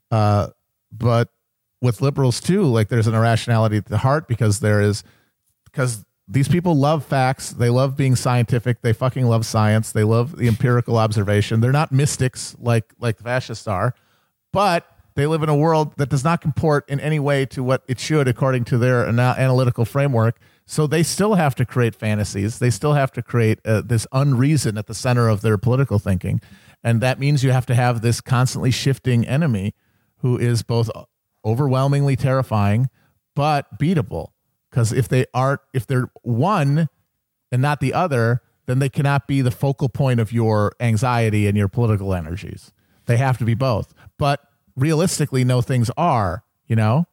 [0.10, 0.48] Uh,
[0.92, 1.30] but
[1.82, 5.04] with liberals too, like there's an irrationality at the heart because there is
[5.66, 7.50] because these people love facts.
[7.50, 8.82] They love being scientific.
[8.82, 9.92] They fucking love science.
[9.92, 11.60] They love the empirical observation.
[11.60, 13.96] They're not mystics like like the fascists are,
[14.54, 17.84] but they live in a world that does not comport in any way to what
[17.88, 20.40] it should according to their ana- analytical framework.
[20.66, 22.60] So they still have to create fantasies.
[22.60, 26.40] They still have to create uh, this unreason at the center of their political thinking,
[26.84, 29.74] and that means you have to have this constantly shifting enemy
[30.18, 30.90] who is both
[31.46, 32.90] overwhelmingly terrifying
[33.36, 34.30] but beatable.
[34.70, 36.90] Because if they aren't if they're one
[37.52, 41.58] and not the other then they cannot be the focal point of your anxiety and
[41.58, 42.72] your political energies.
[43.06, 43.94] They have to be both.
[44.18, 44.42] But
[44.76, 47.06] realistically no things are you know?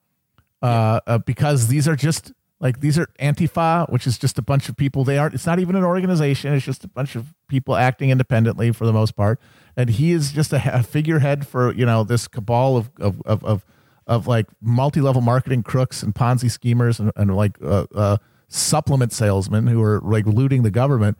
[0.63, 4.69] Uh, uh, because these are just like these are antifa which is just a bunch
[4.69, 5.05] of people.
[5.05, 6.55] They aren't it's not even an organization.
[6.55, 9.41] It's just a bunch of people acting independently for the most part.
[9.77, 13.45] And he is just a, a figurehead for you know this cabal of of of,
[13.45, 13.65] of
[14.09, 18.17] of like multi-level marketing crooks and Ponzi schemers and, and like uh, uh,
[18.49, 21.19] supplement salesmen who are like looting the government.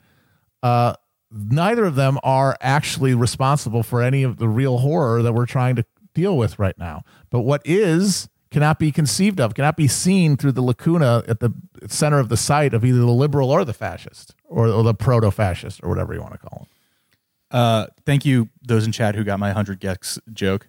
[0.61, 0.95] Uh,
[1.31, 5.75] neither of them are actually responsible for any of the real horror that we're trying
[5.75, 7.03] to deal with right now.
[7.29, 11.53] But what is cannot be conceived of, cannot be seen through the lacuna at the
[11.87, 15.79] center of the site of either the liberal or the fascist or, or the proto-fascist
[15.83, 16.67] or whatever you want to call them.
[17.51, 20.67] Uh, thank you, those in chat who got my hundred gecs joke.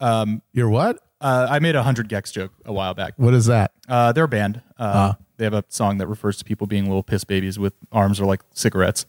[0.00, 1.02] Um, You're what?
[1.20, 3.14] Uh, I made a hundred gecs joke a while back.
[3.16, 3.72] What is that?
[3.88, 4.62] Uh, they're a band.
[4.78, 8.20] Uh, They have a song that refers to people being little piss babies with arms
[8.20, 9.06] or like cigarettes.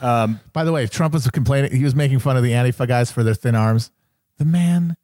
[0.00, 1.74] By the way, Trump was complaining.
[1.74, 3.90] He was making fun of the Antifa guys for their thin arms.
[4.38, 4.96] The man,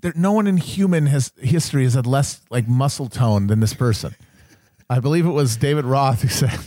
[0.00, 3.74] there, no one in human has, history has had less like muscle tone than this
[3.74, 4.14] person.
[4.90, 6.58] I believe it was David Roth who said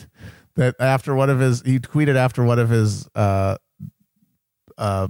[0.55, 3.57] that after one of his, he tweeted after one of his uh,
[4.77, 5.07] uh,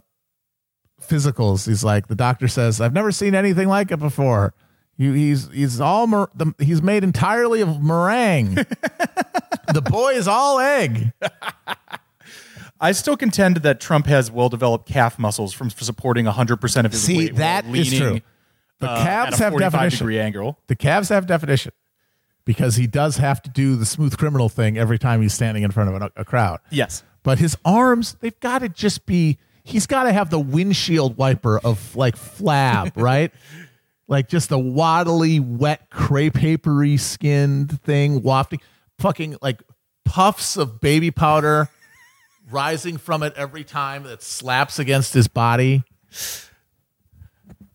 [1.09, 1.67] physicals.
[1.67, 4.53] He's like, the doctor says, "I've never seen anything like it before."
[4.97, 8.55] You, he's he's all mer- the, he's made entirely of meringue.
[9.73, 11.13] the boy is all egg.
[12.81, 17.01] I still contend that Trump has well developed calf muscles from supporting 100% of his
[17.01, 17.35] See, weight.
[17.35, 18.21] that while is true.
[18.79, 19.99] The uh, calves have definition.
[19.99, 20.57] degree angle.
[20.67, 21.73] The calves have definition
[22.45, 25.71] because he does have to do the smooth criminal thing every time he's standing in
[25.71, 26.59] front of a, a crowd.
[26.71, 27.03] Yes.
[27.21, 31.59] But his arms, they've got to just be, he's got to have the windshield wiper
[31.59, 33.31] of like flab, right?
[34.07, 38.59] Like just the waddly, wet, crepe papery skinned thing wafting,
[38.97, 39.61] fucking like
[40.05, 41.69] puffs of baby powder
[42.51, 45.83] rising from it every time that slaps against his body.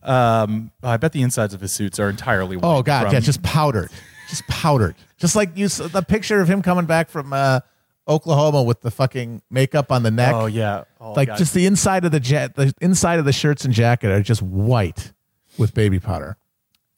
[0.03, 2.69] Um, I bet the insides of his suits are entirely white.
[2.69, 3.91] Oh god, from- yeah, just powdered,
[4.29, 5.69] just powdered, just like you.
[5.69, 7.61] The picture of him coming back from uh,
[8.07, 10.85] Oklahoma with the fucking makeup on the neck, Oh, yeah.
[11.01, 11.39] Oh, like God.
[11.39, 14.43] just the inside of the jet, the inside of the shirts and jacket are just
[14.43, 15.13] white
[15.59, 16.37] with baby powder.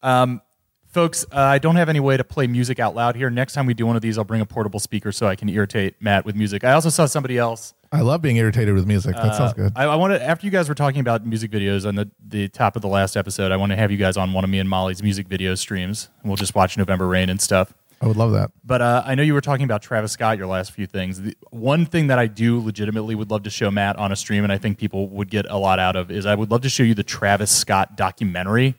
[0.03, 0.41] Um,
[0.89, 3.31] folks, uh, I don't have any way to play music out loud here.
[3.31, 5.49] Next time we do one of these, I'll bring a portable speaker so I can
[5.49, 6.65] irritate Matt with music.
[6.65, 7.75] I also saw somebody else.
[7.93, 9.15] I love being irritated with music.
[9.15, 9.73] That sounds good.
[9.77, 12.75] I, I wanted after you guys were talking about music videos on the, the top
[12.75, 14.69] of the last episode, I want to have you guys on one of me and
[14.69, 16.09] Molly's music video streams.
[16.23, 17.73] and We'll just watch November Rain and stuff.
[18.01, 18.51] I would love that.
[18.65, 21.21] But uh, I know you were talking about Travis Scott your last few things.
[21.23, 24.45] The, one thing that I do legitimately would love to show Matt on a stream,
[24.45, 26.69] and I think people would get a lot out of, is I would love to
[26.69, 28.75] show you the Travis Scott documentary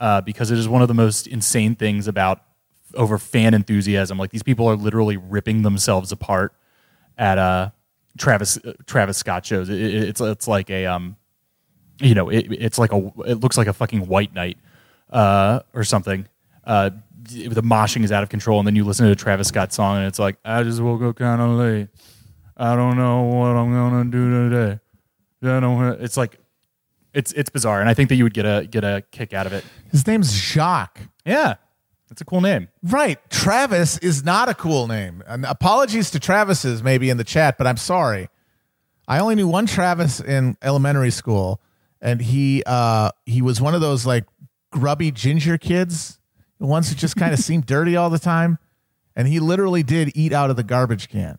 [0.00, 2.40] uh, because it is one of the most insane things about
[2.94, 4.16] over fan enthusiasm.
[4.18, 6.54] Like these people are literally ripping themselves apart
[7.18, 7.70] at uh,
[8.16, 9.68] Travis uh, Travis Scott shows.
[9.68, 11.16] It, it- it's it's like a um,
[12.00, 14.56] you know, it, it's like a it looks like a fucking white knight
[15.10, 16.26] uh, or something.
[16.64, 16.90] Uh,
[17.28, 19.98] the moshing is out of control, and then you listen to a Travis Scott song,
[19.98, 21.88] and it's like, I just woke up kind of late.
[22.56, 24.80] I don't know what I'm gonna do today.
[25.42, 26.00] I don't.
[26.00, 26.38] It's like,
[27.12, 29.46] it's it's bizarre, and I think that you would get a get a kick out
[29.46, 29.64] of it.
[29.90, 31.00] His name's Jacques.
[31.24, 31.56] Yeah,
[32.08, 32.68] that's a cool name.
[32.82, 33.18] Right.
[33.30, 35.22] Travis is not a cool name.
[35.26, 38.28] And apologies to Travises maybe in the chat, but I'm sorry.
[39.08, 41.60] I only knew one Travis in elementary school,
[42.00, 44.24] and he uh he was one of those like
[44.70, 46.18] grubby ginger kids,
[46.58, 48.58] the ones who just kind of seemed dirty all the time.
[49.14, 51.38] And he literally did eat out of the garbage can.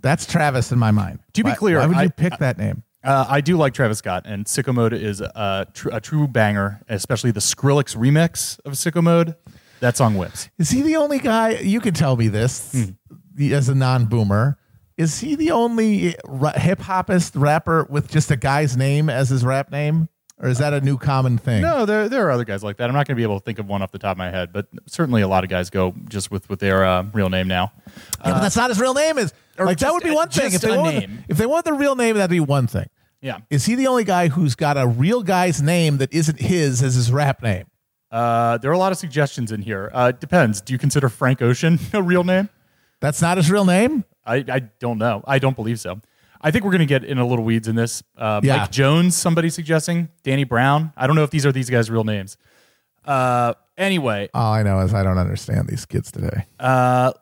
[0.00, 1.18] That's Travis in my mind.
[1.34, 2.82] To be Why- clear, why would you I- pick that name?
[3.04, 6.80] Uh, I do like Travis Scott, and Sicko Mode is a, tr- a true banger,
[6.88, 9.36] especially the Skrillex remix of Sicko Mode.
[9.78, 10.48] That song whips.
[10.58, 11.50] Is he the only guy?
[11.58, 12.88] You can tell me this
[13.34, 14.58] the- as a non-boomer.
[14.96, 16.16] Is he the only
[16.56, 20.72] hip hopist rapper with just a guy's name as his rap name, or is that
[20.74, 21.62] a new common thing?
[21.62, 22.88] No, there there are other guys like that.
[22.88, 24.30] I'm not going to be able to think of one off the top of my
[24.30, 27.48] head, but certainly a lot of guys go just with with their uh, real name
[27.48, 27.72] now.
[27.86, 29.18] Yeah, but that's not his real name.
[29.18, 30.50] Is like that just would be one thing.
[30.50, 31.24] just If they a want, name.
[31.28, 32.88] if they want the real name, that'd be one thing.
[33.22, 33.38] Yeah.
[33.50, 36.94] Is he the only guy who's got a real guy's name that isn't his as
[36.94, 37.64] his rap name?
[38.10, 39.90] Uh, there are a lot of suggestions in here.
[39.92, 40.60] Uh, it depends.
[40.60, 42.50] Do you consider Frank Ocean a real name?
[43.00, 44.04] That's not his real name.
[44.24, 45.22] I, I don't know.
[45.26, 46.00] I don't believe so.
[46.40, 48.02] I think we're going to get in a little weeds in this.
[48.16, 48.58] Uh, Yeah.
[48.58, 50.08] Mike Jones, somebody suggesting.
[50.22, 50.92] Danny Brown.
[50.96, 52.36] I don't know if these are these guys' real names.
[53.04, 56.44] Uh, anyway, All I know is I don't understand these kids today.
[56.58, 57.12] uh,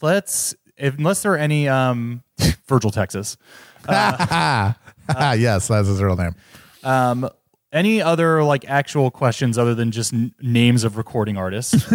[0.00, 2.22] let's, if, unless there are any, um,
[2.68, 3.36] Virgil, Texas.
[3.88, 6.34] yes, that's his real name.
[6.82, 7.28] Um,
[7.72, 11.92] any other like actual questions other than just n- names of recording artists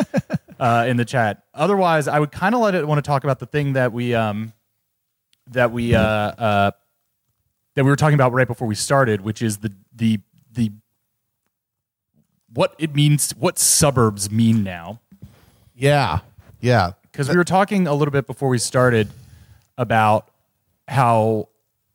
[0.60, 1.44] uh, in the chat?
[1.54, 4.14] Otherwise, I would kind of let it want to talk about the thing that we
[4.14, 4.52] um,
[5.48, 6.70] that we uh, uh,
[7.74, 10.20] that we were talking about right before we started, which is the the
[10.52, 10.72] the
[12.52, 15.00] what it means, what suburbs mean now.
[15.74, 16.20] Yeah,
[16.60, 16.92] yeah.
[17.10, 19.08] because we were talking a little bit before we started
[19.78, 20.30] about
[20.88, 21.48] how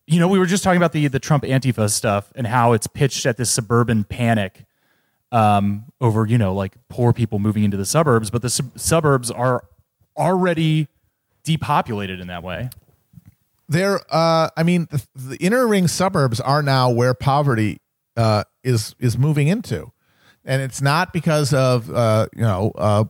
[0.08, 2.88] you know we were just talking about the the Trump Antifa stuff and how it's
[2.88, 4.66] pitched at this suburban panic
[5.32, 9.30] um, over you know like poor people moving into the suburbs, but the sub- suburbs
[9.30, 9.64] are
[10.18, 10.88] already
[11.44, 12.70] depopulated in that way.
[13.70, 17.82] They're, uh, I mean, the, the inner ring suburbs are now where poverty
[18.16, 19.92] uh, is is moving into,
[20.46, 23.04] and it's not because of uh, you know uh,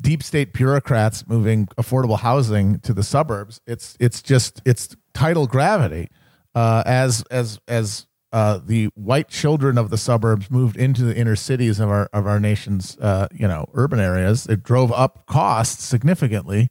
[0.00, 3.60] deep state bureaucrats moving affordable housing to the suburbs.
[3.66, 6.08] It's it's just it's tidal gravity
[6.54, 11.36] uh, as as as uh, the white children of the suburbs moved into the inner
[11.36, 14.46] cities of our of our nation's uh, you know urban areas.
[14.46, 16.70] It drove up costs significantly,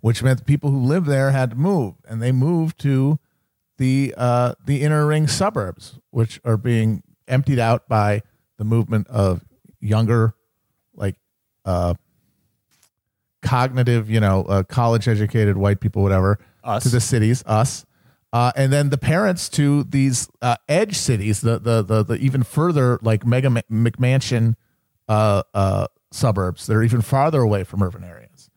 [0.00, 3.18] which meant the people who lived there had to move, and they moved to
[3.78, 8.22] the uh, the inner ring suburbs, which are being emptied out by
[8.58, 9.42] the movement of
[9.80, 10.34] younger,
[10.94, 11.16] like
[11.64, 11.94] uh,
[13.42, 16.82] cognitive, you know, uh, college educated white people, whatever, Us.
[16.82, 17.86] to the cities, us.
[18.32, 22.42] Uh, and then the parents to these uh, edge cities, the, the the the even
[22.44, 24.54] further like mega McMansion
[25.08, 28.49] uh, uh, suburbs that are even farther away from urban areas,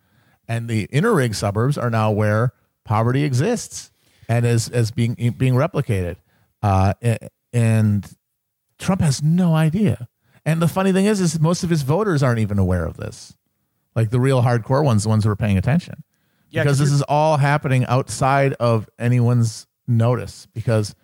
[0.48, 2.54] and the inner ring suburbs are now where
[2.84, 3.92] poverty exists
[4.28, 6.18] and is as being being replicated.
[6.62, 6.94] Uh,
[7.52, 8.08] and
[8.80, 10.08] Trump has no idea.
[10.46, 13.36] And the funny thing is, is most of his voters aren't even aware of this.
[13.96, 16.04] Like the real hardcore ones, the ones who are paying attention.
[16.50, 20.48] Yeah, because 'cause this is all happening outside of anyone's notice.
[20.54, 20.96] Because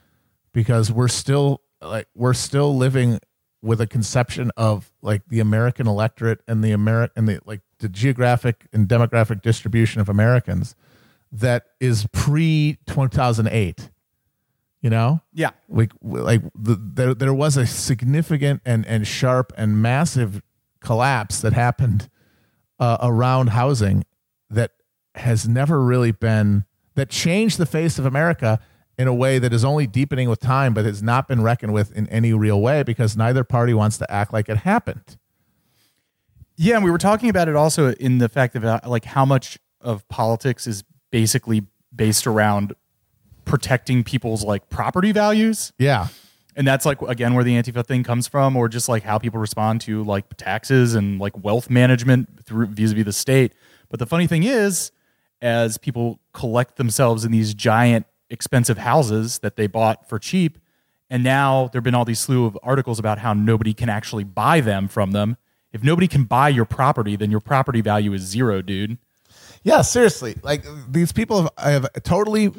[0.54, 3.20] because we're still like we're still living
[3.62, 7.90] with a conception of like the American electorate and the American and the like the
[7.90, 10.76] geographic and demographic distribution of Americans
[11.32, 13.90] that is pre two thousand eight.
[14.82, 15.22] You know?
[15.34, 20.42] Yeah, like like the, there there was a significant and and sharp and massive
[20.80, 22.10] collapse that happened
[22.80, 24.06] uh, around housing
[24.50, 24.72] that
[25.16, 26.64] has never really been
[26.96, 28.60] that changed the face of America
[28.98, 31.92] in a way that is only deepening with time, but has not been reckoned with
[31.94, 35.18] in any real way because neither party wants to act like it happened.
[36.62, 39.24] Yeah, and we were talking about it also in the fact of uh, like how
[39.24, 42.76] much of politics is basically based around
[43.46, 45.72] protecting people's like property values.
[45.80, 46.08] Yeah.
[46.58, 49.40] And that's like again where the Antifa thing comes from, or just like how people
[49.40, 53.54] respond to like taxes and like wealth management through vis-a-vis the state.
[53.88, 54.92] But the funny thing is,
[55.42, 60.58] as people collect themselves in these giant expensive houses that they bought for cheap,
[61.10, 64.60] and now there've been all these slew of articles about how nobody can actually buy
[64.60, 65.38] them from them.
[65.72, 68.98] If nobody can buy your property, then your property value is zero, dude.
[69.64, 70.36] Yeah, seriously.
[70.42, 72.52] Like these people have, have totally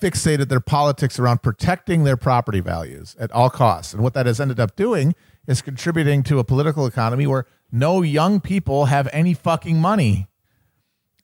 [0.00, 3.94] fixated their politics around protecting their property values at all costs.
[3.94, 5.14] And what that has ended up doing
[5.46, 10.26] is contributing to a political economy where no young people have any fucking money.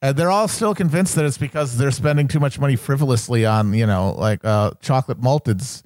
[0.01, 3.73] And they're all still convinced that it's because they're spending too much money frivolously on,
[3.75, 5.83] you know, like uh, chocolate malteds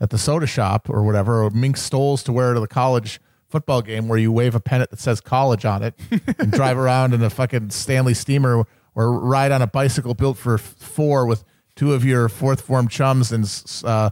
[0.00, 3.20] at the soda shop or whatever, or mink stoles to wear to the college
[3.54, 5.94] football game where you wave a pennant that says college on it
[6.38, 10.58] and drive around in a fucking Stanley steamer or ride on a bicycle built for
[10.58, 11.44] four with
[11.76, 13.44] two of your fourth form chums in,
[13.88, 14.10] uh,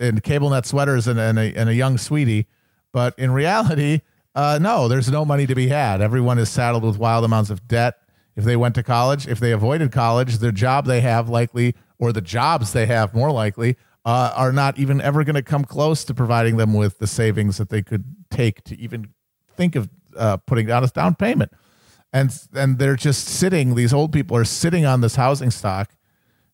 [0.00, 2.48] in cable net sweaters and, and, a, and a young sweetie.
[2.90, 4.00] But in reality,
[4.34, 6.00] uh, no, there's no money to be had.
[6.00, 8.00] Everyone is saddled with wild amounts of debt.
[8.34, 12.12] If they went to college, if they avoided college, the job they have likely, or
[12.12, 16.02] the jobs they have more likely, uh, are not even ever going to come close
[16.04, 19.10] to providing them with the savings that they could take to even
[19.56, 21.52] think of uh, putting down a down payment.
[22.12, 23.74] And and they're just sitting.
[23.74, 25.94] These old people are sitting on this housing stock,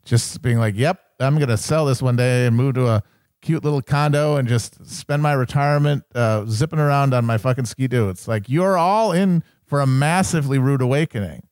[0.04, 3.02] just being like, "Yep, I'm going to sell this one day and move to a
[3.40, 7.88] cute little condo and just spend my retirement uh, zipping around on my fucking ski
[7.88, 11.48] doo." It's like you're all in for a massively rude awakening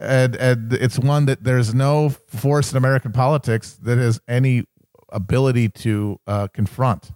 [0.00, 4.64] and and it's one that there's no force in American politics that has any
[5.10, 7.10] ability to uh, confront.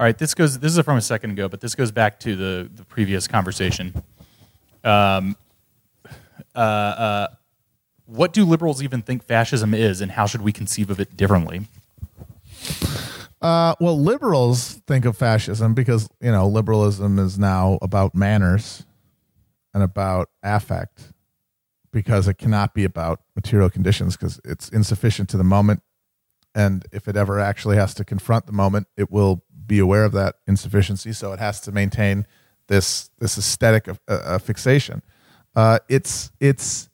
[0.00, 0.58] All right, this goes.
[0.58, 4.02] This is from a second ago, but this goes back to the the previous conversation.
[4.82, 5.36] Um,
[6.56, 7.26] uh, uh,
[8.06, 11.66] what do liberals even think fascism is, and how should we conceive of it differently?
[13.42, 18.86] Uh, well, liberals think of fascism because you know liberalism is now about manners
[19.74, 21.12] and about affect
[21.92, 25.82] because it cannot be about material conditions because it's insufficient to the moment
[26.54, 30.12] and if it ever actually has to confront the moment it will be aware of
[30.12, 32.26] that insufficiency so it has to maintain
[32.66, 35.02] this this aesthetic of uh, fixation.
[35.56, 36.88] Uh, it's it's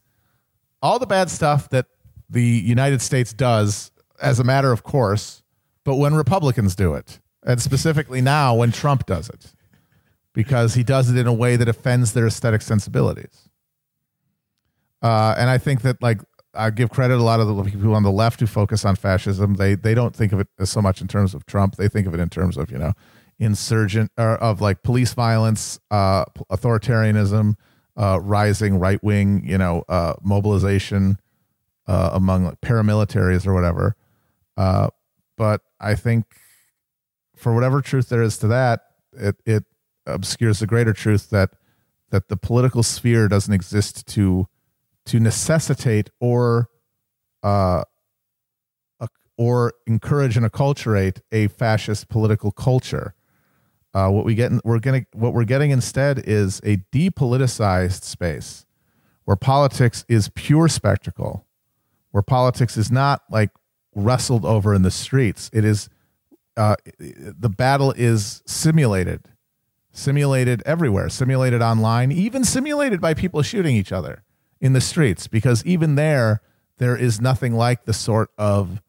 [0.81, 1.87] all the bad stuff that
[2.29, 5.43] the united states does as a matter of course
[5.85, 9.55] but when republicans do it and specifically now when trump does it
[10.37, 13.49] because he does it in a way that offends their aesthetic sensibilities.
[15.01, 16.21] Uh, and I think that like
[16.57, 19.55] I give credit a lot of the people on the left who focus on fascism.
[19.55, 21.77] They they don't think of it so much in terms of Trump.
[21.77, 22.93] They think of it in terms of you know
[23.39, 27.55] insurgent or of like police violence, uh, authoritarianism,
[27.97, 31.19] uh, rising right wing you know uh, mobilization
[31.87, 33.97] uh, among like paramilitaries or whatever.
[34.57, 34.89] Uh,
[35.37, 36.25] but I think
[37.37, 38.81] for whatever truth there is to that,
[39.13, 39.65] it it
[40.07, 41.51] obscures the greater truth that
[42.11, 44.47] that the political sphere doesn't exist to
[45.07, 46.69] to necessitate or
[47.43, 47.85] uh,
[49.39, 53.15] or encourage and acculturate a fascist political culture.
[53.93, 58.67] Uh, what we get, in, we're getting, what we're getting instead is a depoliticized space
[59.25, 61.47] where politics is pure spectacle,
[62.11, 63.51] where politics is not like
[63.95, 65.51] wrestled over in the streets.
[65.53, 65.89] It is
[66.57, 69.29] uh, the battle is simulated,
[69.93, 74.23] simulated everywhere, simulated online, even simulated by people shooting each other
[74.61, 76.41] in the streets because even there
[76.79, 78.83] there is nothing like the sort of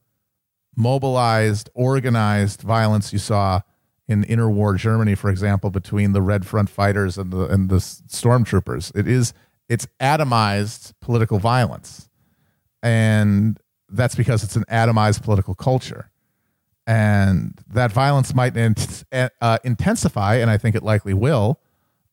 [0.75, 3.61] mobilized organized violence you saw
[4.07, 8.95] in interwar Germany for example between the red front fighters and the and the stormtroopers.
[8.95, 9.33] It is
[9.69, 12.09] it's atomized political violence.
[12.81, 13.59] And
[13.89, 16.09] that's because it's an atomized political culture.
[16.85, 21.59] And that violence might int- uh, intensify and I think it likely will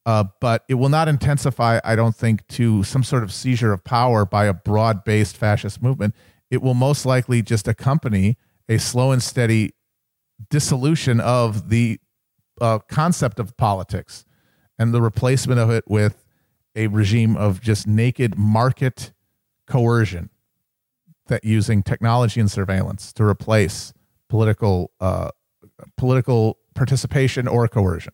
[0.06, 3.84] uh, but it will not intensify, I don't think, to some sort of seizure of
[3.84, 6.14] power by a broad based fascist movement.
[6.50, 8.36] It will most likely just accompany
[8.68, 9.72] a slow and steady
[10.50, 11.98] dissolution of the
[12.60, 14.24] uh, concept of politics
[14.78, 16.26] and the replacement of it with
[16.76, 19.12] a regime of just naked market
[19.66, 20.30] coercion
[21.26, 23.92] that using technology and surveillance to replace
[24.28, 25.30] political uh,
[25.96, 28.12] political participation or coercion.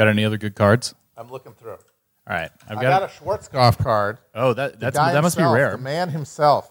[0.00, 0.94] Got any other good cards?
[1.14, 1.72] I'm looking through.
[1.72, 1.78] All
[2.26, 3.00] right, I've I got.
[3.00, 4.16] got a Schwarzkopf card.
[4.34, 5.72] oh, that that's guy that must be rare.
[5.72, 6.70] The man himself.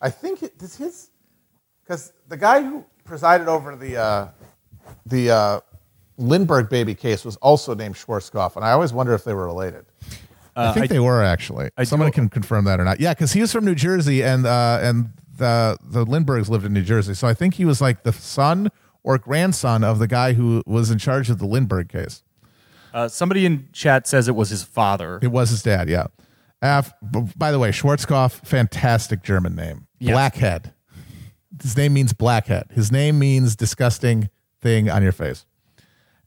[0.00, 1.10] I think it, does his
[1.82, 4.28] because the guy who presided over the uh,
[5.06, 5.60] the uh,
[6.18, 9.84] Lindbergh baby case was also named Schwarzkopf, and I always wonder if they were related.
[10.54, 11.70] I think I- they were actually.
[11.76, 13.00] I Someone do- can confirm that or not.
[13.00, 16.72] Yeah, because he was from New Jersey, and uh, and the the Lindberghs lived in
[16.72, 18.70] New Jersey, so I think he was like the son
[19.02, 22.22] or grandson of the guy who was in charge of the Lindbergh case.
[22.96, 25.18] Uh, somebody in chat says it was his father.
[25.20, 26.06] It was his dad, yeah.
[26.62, 26.94] Af-
[27.36, 29.86] by the way, Schwarzkopf, fantastic German name.
[29.98, 30.14] Yes.
[30.14, 30.72] Blackhead.
[31.62, 32.68] His name means blackhead.
[32.72, 34.30] His name means disgusting
[34.62, 35.44] thing on your face.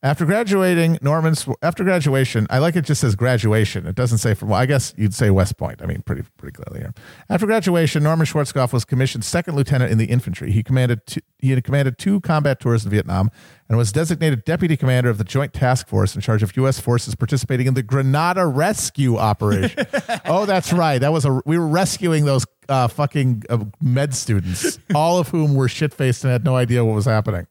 [0.01, 3.85] After graduating, Norman, after graduation, I like it just says graduation.
[3.85, 5.81] It doesn't say from, well, I guess you'd say West Point.
[5.81, 6.93] I mean, pretty, pretty clearly here.
[7.29, 10.51] After graduation, Norman Schwarzkopf was commissioned second lieutenant in the infantry.
[10.51, 13.29] He commanded, two, he had commanded two combat tours in Vietnam
[13.67, 16.79] and was designated deputy commander of the Joint Task Force in charge of U.S.
[16.79, 19.85] forces participating in the Grenada Rescue Operation.
[20.25, 20.99] oh, that's right.
[20.99, 25.55] That was a, we were rescuing those uh, fucking uh, med students, all of whom
[25.55, 27.47] were shit faced and had no idea what was happening.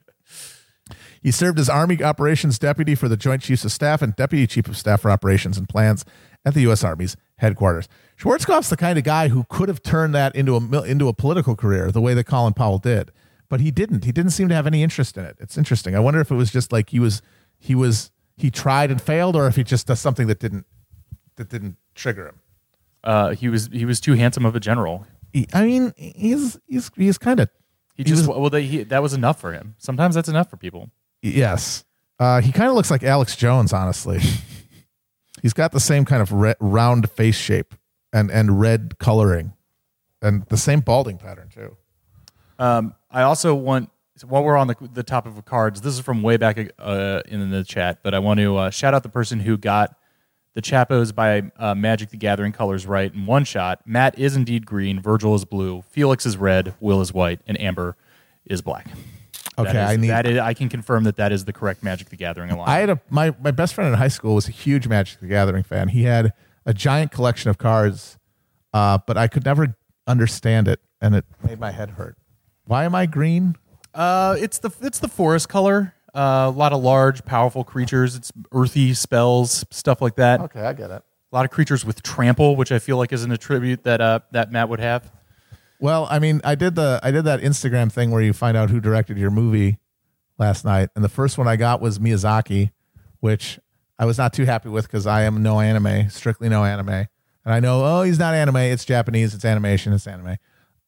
[1.22, 4.68] He served as Army Operations Deputy for the Joint Chiefs of Staff and Deputy Chief
[4.68, 6.04] of Staff for Operations and Plans
[6.44, 6.84] at the U.S.
[6.84, 7.88] Army's headquarters.
[8.16, 11.56] Schwarzkopf's the kind of guy who could have turned that into a into a political
[11.56, 13.10] career the way that Colin Powell did,
[13.48, 14.04] but he didn't.
[14.04, 15.36] He didn't seem to have any interest in it.
[15.40, 15.94] It's interesting.
[15.94, 17.22] I wonder if it was just like he was
[17.58, 20.66] he was he tried and failed, or if he just does something that didn't
[21.36, 22.40] that didn't trigger him.
[23.04, 25.06] Uh, he was he was too handsome of a general.
[25.32, 27.48] He, I mean, he's he's he's kind of
[27.94, 29.74] He just well, they, he, that was enough for him.
[29.78, 30.90] Sometimes that's enough for people.
[31.22, 31.84] Yes.
[32.18, 34.20] Uh, he kind of looks like Alex Jones, honestly.
[35.42, 37.74] He's got the same kind of re- round face shape
[38.12, 39.52] and, and red coloring
[40.20, 41.76] and the same balding pattern, too.
[42.58, 43.90] Um, I also want
[44.24, 47.50] while we're on the the topic of cards, this is from way back uh, in
[47.50, 49.96] the chat, but I want to uh, shout out the person who got
[50.54, 53.80] the Chapos by uh, Magic the Gathering colors right in one shot.
[53.86, 57.96] Matt is indeed green, Virgil is blue, Felix is red, Will is white, and Amber
[58.44, 58.88] is black.
[59.58, 60.08] Okay, That is- I need.
[60.10, 62.68] that is, I can confirm that that is the correct Magic the Gathering alignment.
[62.68, 65.26] I had a my my best friend in high school was a huge Magic the
[65.26, 65.88] Gathering fan.
[65.88, 66.32] He had
[66.64, 68.18] a giant collection of cards,
[68.72, 72.16] uh, but I could never understand it, and it made my head hurt.
[72.64, 73.56] Why am I green?
[73.94, 75.94] Uh, it's the it's the forest color.
[76.14, 78.14] Uh, a lot of large, powerful creatures.
[78.16, 80.40] It's earthy spells, stuff like that.
[80.40, 81.02] Okay, I get it.
[81.30, 84.20] A lot of creatures with trample, which I feel like is an attribute that uh,
[84.32, 85.10] that Matt would have.
[85.80, 88.70] Well, I mean, I did the I did that Instagram thing where you find out
[88.70, 89.78] who directed your movie
[90.38, 92.70] last night, and the first one I got was Miyazaki,
[93.20, 93.58] which
[93.98, 97.08] I was not too happy with because I am no anime, strictly no anime, and
[97.46, 100.36] I know oh he's not anime, it's Japanese, it's animation, it's anime.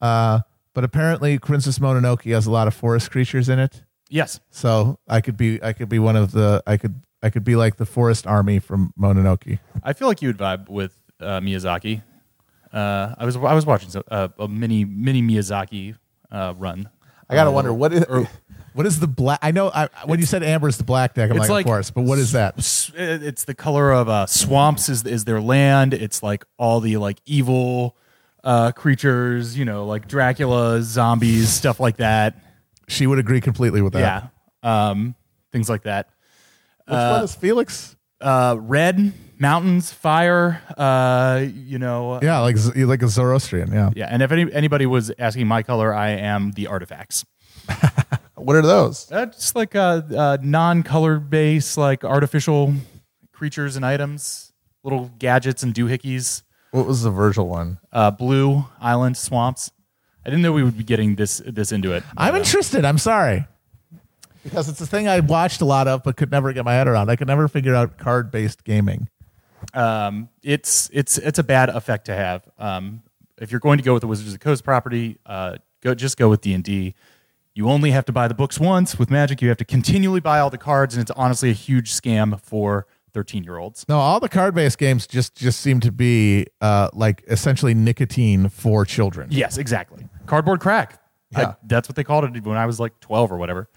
[0.01, 0.41] Uh,
[0.75, 5.21] but apparently, Princess Mononoke has a lot of forest creatures in it, Yes, so I
[5.21, 7.87] could be I could be one of the I could I could be like the
[7.87, 9.59] forest army from Mononoke.
[9.85, 12.03] I feel like you would vibe with uh, Miyazaki.
[12.73, 15.97] Uh, I was I was watching so- uh, a mini mini Miyazaki
[16.31, 16.89] uh, run.
[17.29, 18.05] I gotta Uh, wonder what is
[18.75, 19.39] what is the black?
[19.43, 21.91] I know I, when you said Amber's the black deck, I'm like, like- of course,
[21.91, 22.55] but what is that?
[22.95, 25.95] it's the color of uh, swamps is is their land.
[25.95, 27.97] It's like all the like evil
[28.45, 32.37] uh, creatures, you know, like Dracula, zombies, stuff like that.
[32.89, 34.31] She would agree completely with that.
[34.63, 35.15] Yeah, um,
[35.53, 36.09] things like that.
[36.87, 37.97] Which one is Felix?
[38.21, 40.61] Uh, red mountains, fire.
[40.77, 43.73] Uh, you know, Yeah, like like a Zoroastrian.
[43.73, 43.91] Yeah.
[43.95, 44.07] yeah.
[44.11, 47.25] And if any, anybody was asking my color, I am the artifacts.
[48.41, 49.11] What are those?
[49.13, 52.73] Uh, just like uh, uh, non-color based, like artificial
[53.33, 54.53] creatures and items,
[54.83, 56.43] little gadgets and doohickeys.
[56.71, 57.79] What was the Virgil one?
[57.93, 59.71] Uh, blue island swamps.
[60.25, 62.03] I didn't know we would be getting this this into it.
[62.17, 62.85] I'm interested.
[62.85, 63.47] I'm sorry.
[64.45, 66.89] Because it's a thing I watched a lot of, but could never get my head
[66.89, 67.11] around.
[67.11, 69.09] I could never figure out card based gaming.
[69.75, 72.49] um, it's it's it's a bad effect to have.
[72.59, 73.03] Um,
[73.39, 76.17] if you're going to go with the Wizards of the Coast property, uh, go just
[76.17, 76.95] go with D and D.
[77.55, 78.99] You only have to buy the books once.
[78.99, 81.93] With Magic, you have to continually buy all the cards, and it's honestly a huge
[81.93, 83.85] scam for 13 year olds.
[83.89, 88.49] No, all the card based games just just seem to be uh, like essentially nicotine
[88.49, 89.29] for children.
[89.31, 90.09] Yes, exactly.
[90.27, 91.03] Cardboard crack.
[91.35, 91.55] I- Yeah.
[91.65, 93.69] that's what they called it when I was like 12 or whatever.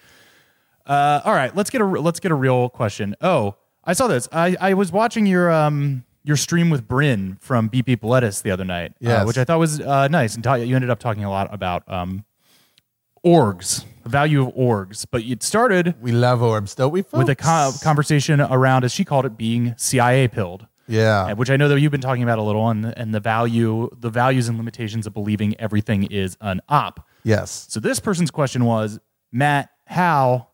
[0.86, 3.16] Uh, all right, let's get a let's get a real question.
[3.22, 4.28] Oh, I saw this.
[4.32, 8.52] I, I was watching your um your stream with Bryn from Beep Beep Lettuce the
[8.52, 10.36] other night, uh, which I thought was uh, nice.
[10.36, 12.26] And ta- you ended up talking a lot about um
[13.26, 15.06] orgs, the value of orgs.
[15.10, 17.04] But it started We love orbs, don't we?
[17.14, 20.68] with a co- conversation around, as she called it, being CIA pilled.
[20.88, 21.32] yeah.
[21.34, 24.10] Which I know that you've been talking about a little, and and the value, the
[24.10, 27.08] values and limitations of believing everything is an op.
[27.24, 27.68] Yes.
[27.70, 29.00] So this person's question was,
[29.32, 30.48] Matt, how?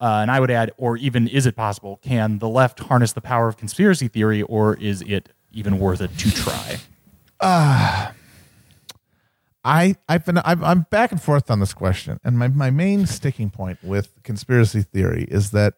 [0.00, 1.98] Uh, and I would add, or even is it possible?
[2.02, 6.16] Can the left harness the power of conspiracy theory, or is it even worth it
[6.18, 6.78] to try?
[9.62, 13.06] I I've been I'm, I'm back and forth on this question, and my my main
[13.06, 15.74] sticking point with conspiracy theory is that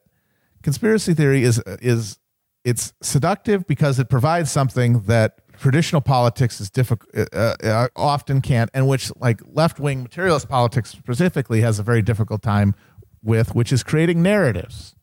[0.63, 2.19] conspiracy theory is is
[2.65, 8.71] it's seductive because it provides something that traditional politics is difficult uh, uh, often can't,
[8.73, 12.75] and which like left wing materialist politics specifically has a very difficult time
[13.23, 14.95] with, which is creating narratives,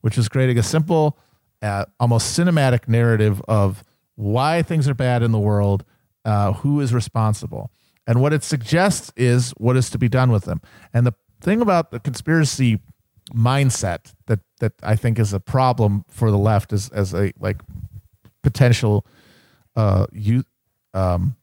[0.00, 1.18] which is creating a simple,
[1.62, 5.84] uh, almost cinematic narrative of why things are bad in the world,
[6.24, 7.70] uh, who is responsible,
[8.06, 10.60] and what it suggests is what is to be done with them.
[10.92, 12.80] And the thing about the conspiracy
[13.34, 17.60] mindset that that I think is a problem for the left as as a like
[18.42, 19.06] potential
[19.76, 20.44] uh you
[20.94, 21.36] um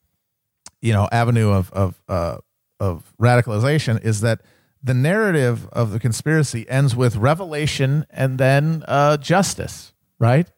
[0.82, 2.38] you know avenue of of uh
[2.80, 4.42] of radicalization is that
[4.86, 10.50] the narrative of the conspiracy ends with revelation and then uh justice right?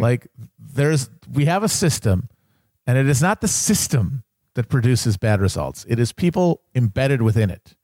[0.00, 0.26] Like
[0.58, 2.28] there's we have a system
[2.86, 5.84] and it is not the system that produces bad results.
[5.88, 7.74] It is people embedded within it.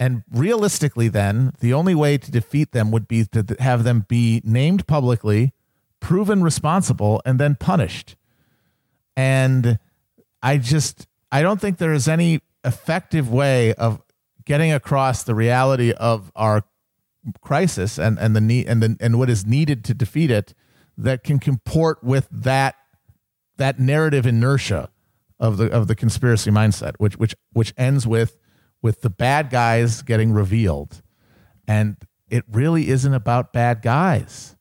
[0.00, 4.40] And realistically, then, the only way to defeat them would be to have them be
[4.44, 5.52] named publicly,
[6.00, 8.16] proven responsible, and then punished.
[9.16, 9.78] And
[10.42, 14.01] I just, I don't think there is any effective way of
[14.44, 16.64] getting across the reality of our
[17.40, 20.54] crisis and, and the need and the, and what is needed to defeat it
[20.96, 22.74] that can comport with that
[23.56, 24.90] that narrative inertia
[25.38, 28.38] of the of the conspiracy mindset, which which which ends with
[28.80, 31.02] with the bad guys getting revealed.
[31.68, 31.96] And
[32.28, 34.56] it really isn't about bad guys.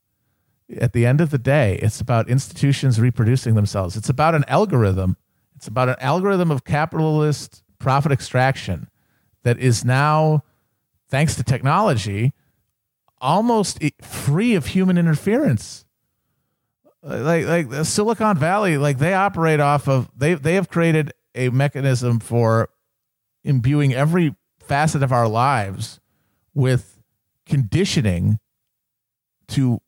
[0.77, 3.97] At the end of the day, it's about institutions reproducing themselves.
[3.97, 5.17] It's about an algorithm.
[5.55, 8.90] It's about an algorithm of capitalist profit extraction
[9.43, 10.43] that is now,
[11.09, 12.33] thanks to technology,
[13.19, 15.85] almost free of human interference.
[17.03, 22.19] Like like Silicon Valley, like they operate off of they they have created a mechanism
[22.19, 22.69] for
[23.43, 25.99] imbuing every facet of our lives
[26.53, 26.99] with
[27.47, 28.39] conditioning
[29.47, 29.81] to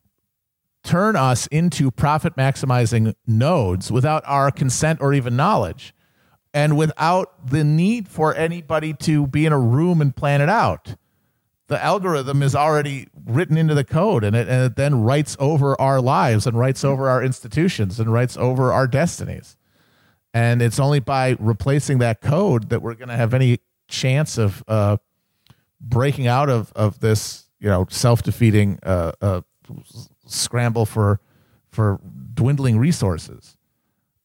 [0.83, 5.93] turn us into profit maximizing nodes without our consent or even knowledge
[6.53, 10.95] and without the need for anybody to be in a room and plan it out.
[11.67, 15.79] The algorithm is already written into the code and it, and it then writes over
[15.81, 19.57] our lives and writes over our institutions and writes over our destinies.
[20.33, 24.63] And it's only by replacing that code that we're going to have any chance of
[24.67, 24.97] uh,
[25.79, 29.41] breaking out of, of this you know self-defeating uh, uh,
[30.27, 31.19] scramble for
[31.71, 31.99] for
[32.33, 33.52] dwindling resources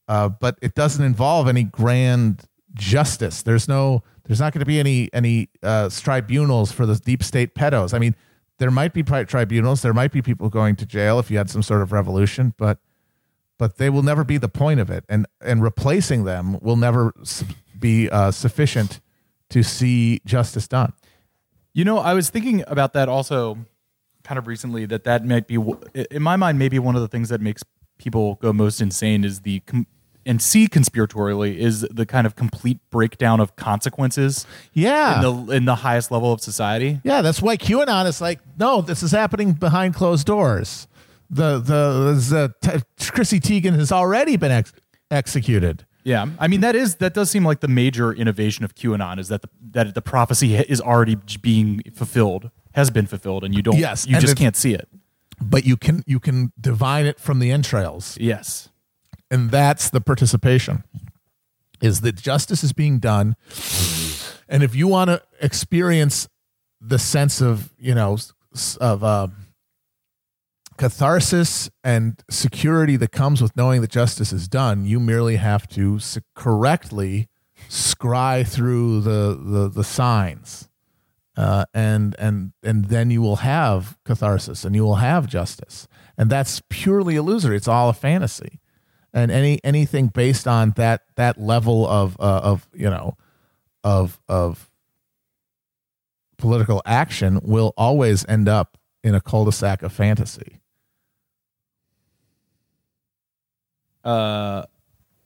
[0.09, 2.45] uh, but it doesn't involve any grand
[2.75, 3.43] justice.
[3.43, 7.55] There's no there's not going to be any any uh, tribunals for the deep state
[7.55, 7.95] pedos.
[7.95, 8.15] I mean
[8.59, 9.83] there might be tribunals.
[9.83, 12.79] There might be people going to jail if you had some sort of revolution but
[13.59, 15.05] but they will never be the point of it.
[15.09, 17.13] And and replacing them will never
[17.79, 19.01] be uh, sufficient
[19.51, 20.93] to see justice done.
[21.73, 23.59] You know, I was thinking about that also
[24.25, 25.57] kind of recently that that might be
[26.11, 27.63] in my mind maybe one of the things that makes
[27.99, 29.87] people go most insane is the com-
[30.29, 35.65] and see conspiratorially is the kind of complete breakdown of consequences yeah in the in
[35.65, 37.01] the highest level of society.
[37.03, 40.87] yeah that's why qanon is like no this is happening behind closed doors
[41.31, 42.55] the the, the
[42.99, 44.73] t- chrissy teigen has already been ex-
[45.11, 49.19] executed Yeah, I mean that is that does seem like the major innovation of QAnon
[49.19, 53.63] is that the that the prophecy is already being fulfilled, has been fulfilled, and you
[53.63, 53.77] don't.
[53.79, 54.89] Yes, you just can't see it.
[55.55, 58.71] but you can you can divine it from the entrails Yes,
[59.31, 60.85] and that's the participation
[61.81, 63.37] is that justice is being done.
[64.49, 66.29] And if you want to experience
[66.81, 68.19] the sense of you know
[68.81, 69.29] of uh,
[70.77, 75.99] catharsis and security that comes with knowing that justice is done you merely have to
[76.35, 77.29] correctly
[77.69, 80.69] scry through the the, the signs.
[81.37, 85.87] Uh, and and and then you will have catharsis and you will have justice.
[86.17, 87.57] And that's purely illusory.
[87.57, 88.59] It's all a fantasy
[89.13, 93.17] and any anything based on that that level of uh, of you know
[93.85, 94.71] of of
[96.37, 100.61] political action will always end up in a cul-de-sac of fantasy
[104.05, 104.65] Uh,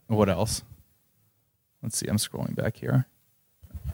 [0.09, 0.63] what else?
[1.83, 2.07] Let's see.
[2.09, 3.07] I'm scrolling back here.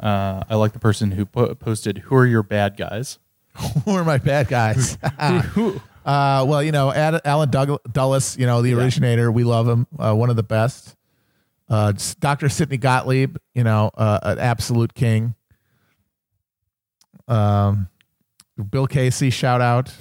[0.01, 3.19] Uh, I like the person who po- posted, "Who are your bad guys?"
[3.85, 4.97] who are my bad guys
[5.53, 5.81] Who?
[6.09, 8.77] Uh, well you know Ad- allen Doug- dulles you know the Yeah.
[8.83, 10.97] originator we love him uh, one of the best
[11.69, 15.35] uh, dr sidney gottlieb you know uh, an absolute king
[17.29, 17.89] um,
[18.71, 19.93] bill casey shout out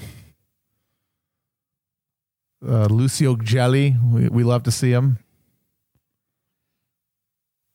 [2.65, 5.19] uh, lucio gelli we, we love to see him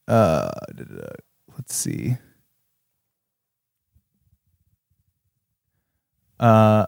[0.08, 0.50] Uh,
[1.56, 2.16] let's see.
[6.40, 6.84] Uh,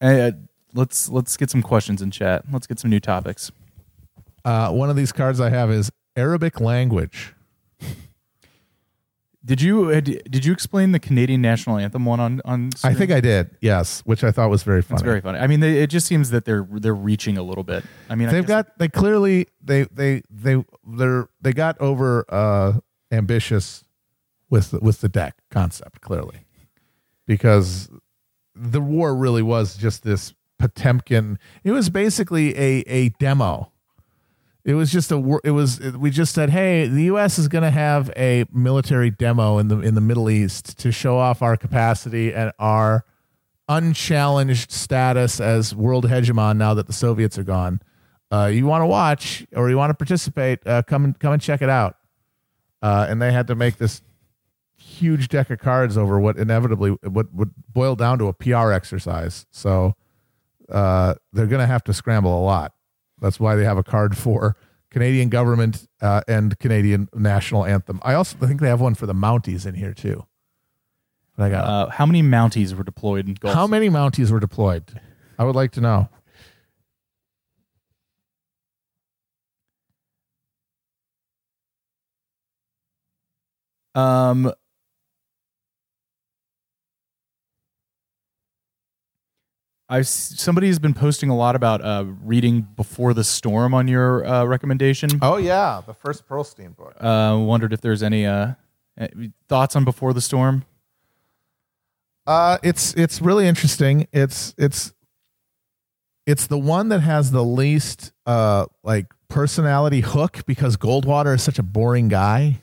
[0.00, 0.32] hey, uh,
[0.74, 2.44] let's let's get some questions in chat.
[2.52, 3.50] Let's get some new topics.
[4.44, 7.34] Uh, one of these cards I have is Arabic language.
[9.42, 12.70] Did you uh, did you explain the Canadian national anthem one on on?
[12.84, 14.96] I think I did, yes, which I thought was very funny.
[14.96, 15.38] It's very funny.
[15.38, 17.82] I mean, they, it just seems that they're they're reaching a little bit.
[18.10, 22.80] I mean, They've guess- got they clearly they they they they're they got over uh
[23.10, 23.82] ambitious
[24.50, 26.40] with the, with the deck concept clearly
[27.26, 27.88] because
[28.60, 31.38] the war really was just this Potemkin.
[31.64, 33.72] It was basically a a demo.
[34.62, 37.70] It was just a it was we just said, "Hey, the US is going to
[37.70, 42.34] have a military demo in the in the Middle East to show off our capacity
[42.34, 43.04] and our
[43.68, 47.80] unchallenged status as world hegemon now that the Soviets are gone.
[48.30, 50.64] Uh, you want to watch or you want to participate?
[50.66, 51.96] Uh, come and come and check it out."
[52.82, 54.02] Uh, and they had to make this
[54.80, 59.46] huge deck of cards over what inevitably what would boil down to a PR exercise.
[59.50, 59.94] So
[60.70, 62.72] uh, they're going to have to scramble a lot.
[63.20, 64.56] That's why they have a card for
[64.90, 68.00] Canadian government uh, and Canadian national anthem.
[68.02, 70.26] I also think they have one for the Mounties in here too.
[71.36, 73.54] But I got Uh, how many Mounties were deployed in Gulf?
[73.54, 75.00] how many Mounties were deployed?
[75.38, 76.08] I would like to know.
[83.94, 84.52] Um,
[89.90, 94.44] I've somebody's been posting a lot about uh, reading Before the Storm on your uh,
[94.44, 95.10] recommendation.
[95.20, 96.94] Oh yeah, the first Perlstein book.
[97.00, 98.52] Uh, wondered if there's any uh,
[98.96, 99.08] eh,
[99.48, 100.64] thoughts on Before the Storm.
[102.24, 104.06] Uh, it's it's really interesting.
[104.12, 104.92] It's it's
[106.24, 111.58] it's the one that has the least uh like personality hook because Goldwater is such
[111.58, 112.60] a boring guy.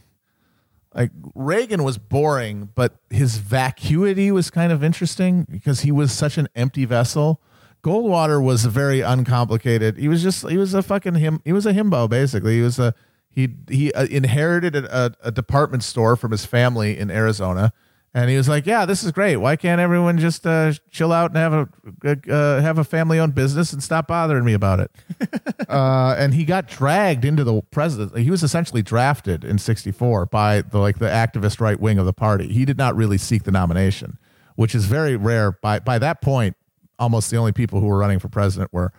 [0.98, 6.39] Like Reagan was boring, but his vacuity was kind of interesting because he was such
[6.39, 7.39] an empty vessel.
[7.84, 9.98] Goldwater was very uncomplicated.
[9.98, 11.39] He was just he was a fucking him.
[11.45, 12.56] He was a himbo basically.
[12.56, 12.95] He was a
[13.30, 17.72] he he uh, inherited a, a, a department store from his family in Arizona,
[18.14, 19.38] and he was like, "Yeah, this is great.
[19.38, 23.36] Why can't everyone just uh, chill out and have a uh, have a family owned
[23.36, 24.91] business and stop bothering me about it?"
[25.70, 28.18] uh, and he got dragged into the president.
[28.18, 32.14] He was essentially drafted in '64 by the like the activist right wing of the
[32.14, 32.47] party.
[32.47, 34.18] He did not really seek the nomination,
[34.55, 35.51] which is very rare.
[35.51, 36.55] By by that point,
[36.97, 38.93] almost the only people who were running for president were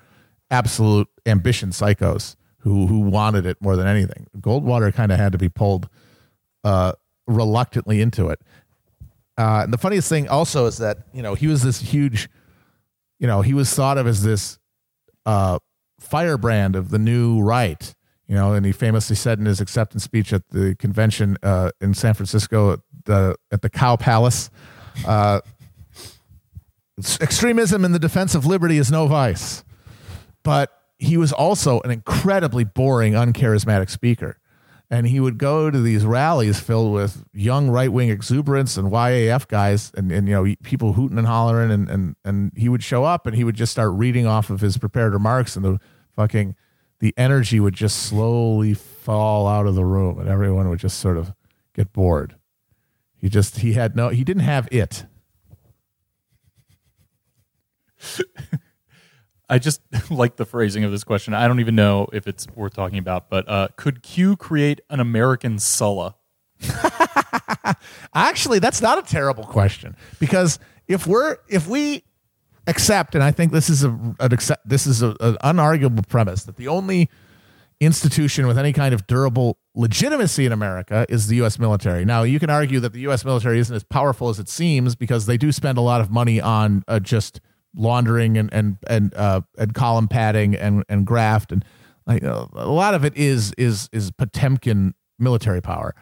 [0.51, 4.27] absolute ambition psychos who who wanted it more than anything.
[4.39, 5.89] Goldwater kind of had to be pulled
[6.65, 6.93] uh,
[7.27, 8.41] reluctantly into it.
[9.39, 12.29] Uh, and the funniest thing also is that you know he was this huge,
[13.19, 14.59] you know, he was thought of as this
[15.25, 15.59] uh,
[16.01, 17.95] firebrand of the new right.
[18.27, 21.95] You know, and he famously said in his acceptance speech at the convention uh, in
[21.95, 24.51] San Francisco at the, at the Cow Palace,
[25.07, 25.41] uh,
[27.23, 29.65] extremism in the defense of liberty is no vice.
[30.43, 34.39] But he was also an incredibly boring, uncharismatic speaker.
[34.91, 39.47] And he would go to these rallies filled with young right wing exuberance and YAF
[39.47, 43.05] guys and, and you know people hooting and hollering and, and and he would show
[43.05, 45.79] up and he would just start reading off of his prepared remarks and the
[46.17, 46.57] fucking
[47.01, 51.19] the energy would just slowly fall out of the room and everyone would just sort
[51.19, 51.35] of
[51.75, 52.37] get bored.
[53.17, 55.05] He just he had no he didn't have it.
[59.49, 59.81] I just
[60.11, 61.35] like the phrasing of this question.
[61.35, 65.01] I don't even know if it's worth talking about, but uh, could Q create an
[65.01, 66.17] American Sulla?
[68.15, 72.03] Actually, that's not a terrible question because if we're if we
[72.67, 73.91] accept, and I think this is a
[74.21, 77.09] an accept, this is a, an unarguable premise that the only
[77.81, 81.61] institution with any kind of durable legitimacy in America is the U.S.
[81.61, 82.05] military.
[82.05, 83.25] Now, you can argue that the U.S.
[83.25, 86.41] military isn't as powerful as it seems because they do spend a lot of money
[86.41, 87.41] on uh, just
[87.79, 91.65] laundering and and and uh, and column padding and and graft and
[92.07, 95.95] like uh, a lot of it is is is Potemkin military power,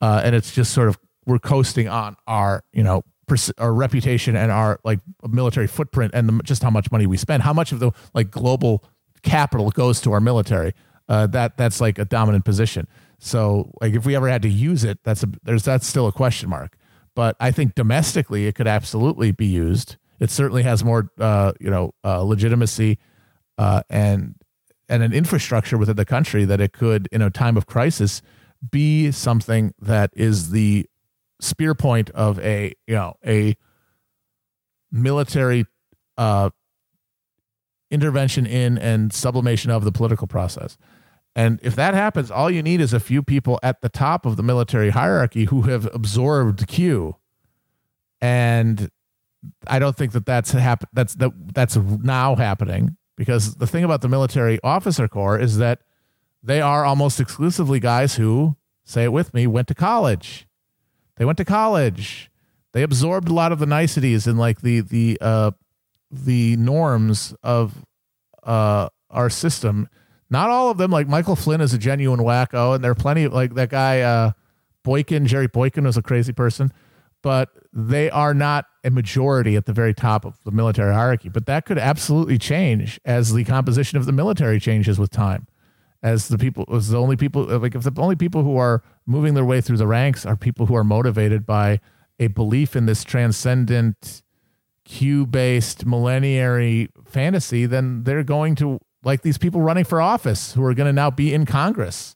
[0.00, 4.36] uh, and it's just sort of we're coasting on our you know pers- our reputation
[4.36, 7.72] and our like military footprint and the, just how much money we spend, how much
[7.72, 8.84] of the like global
[9.22, 10.72] capital goes to our military.
[11.08, 12.86] Uh, that that's like a dominant position.
[13.18, 16.12] So like if we ever had to use it, that's a there's that's still a
[16.12, 16.76] question mark.
[17.14, 19.96] But I think domestically it could absolutely be used.
[20.20, 22.98] It certainly has more uh, you know uh, legitimacy
[23.58, 24.34] uh, and
[24.88, 28.22] and an infrastructure within the country that it could in a time of crisis
[28.70, 30.86] be something that is the
[31.40, 33.56] spear point of a you know a
[34.90, 35.66] military
[36.16, 36.50] uh,
[37.90, 40.76] intervention in and sublimation of the political process.
[41.36, 44.36] And if that happens, all you need is a few people at the top of
[44.36, 47.16] the military hierarchy who have absorbed Q.
[48.20, 48.90] And
[49.66, 54.00] I don't think that that's happen- that's that, that's now happening because the thing about
[54.00, 55.80] the military officer corps is that
[56.42, 60.46] they are almost exclusively guys who say it with me went to college.
[61.16, 62.30] They went to college.
[62.72, 65.52] They absorbed a lot of the niceties and like the the uh,
[66.10, 67.84] the norms of
[68.42, 69.88] uh, our system.
[70.28, 70.90] Not all of them.
[70.90, 74.00] Like Michael Flynn is a genuine wacko, and there are plenty of like that guy
[74.00, 74.32] uh,
[74.82, 75.26] Boykin.
[75.26, 76.72] Jerry Boykin was a crazy person,
[77.22, 81.28] but they are not a majority at the very top of the military hierarchy.
[81.28, 85.48] But that could absolutely change as the composition of the military changes with time.
[86.00, 88.82] As the people, as the only people, uh, like if the only people who are
[89.06, 91.80] moving their way through the ranks are people who are motivated by
[92.20, 94.22] a belief in this transcendent
[94.84, 100.62] Q based millenniary fantasy, then they're going to like these people running for office who
[100.62, 102.14] are going to now be in Congress.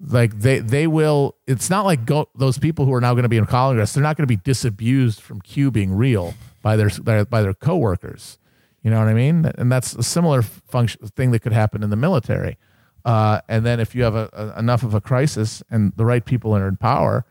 [0.00, 1.36] Like they they will.
[1.46, 3.92] It's not like go, those people who are now going to be in Congress.
[3.92, 7.54] They're not going to be disabused from Q being real by their, their by their
[7.54, 8.38] coworkers.
[8.82, 9.44] You know what I mean?
[9.58, 12.56] And that's a similar function thing that could happen in the military.
[13.04, 16.24] Uh, and then if you have a, a, enough of a crisis and the right
[16.24, 17.24] people are in power,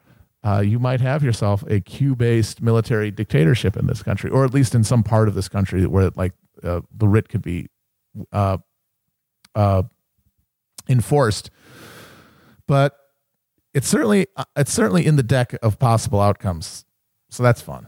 [0.43, 4.73] uh, you might have yourself a Q-based military dictatorship in this country, or at least
[4.73, 7.67] in some part of this country where like uh, the writ could be
[8.31, 8.57] uh,
[9.55, 9.83] uh,
[10.87, 11.49] enforced.
[12.69, 12.95] But
[13.73, 16.85] it's certainly uh, it's certainly in the deck of possible outcomes,
[17.29, 17.87] so that's fun.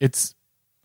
[0.00, 0.34] it's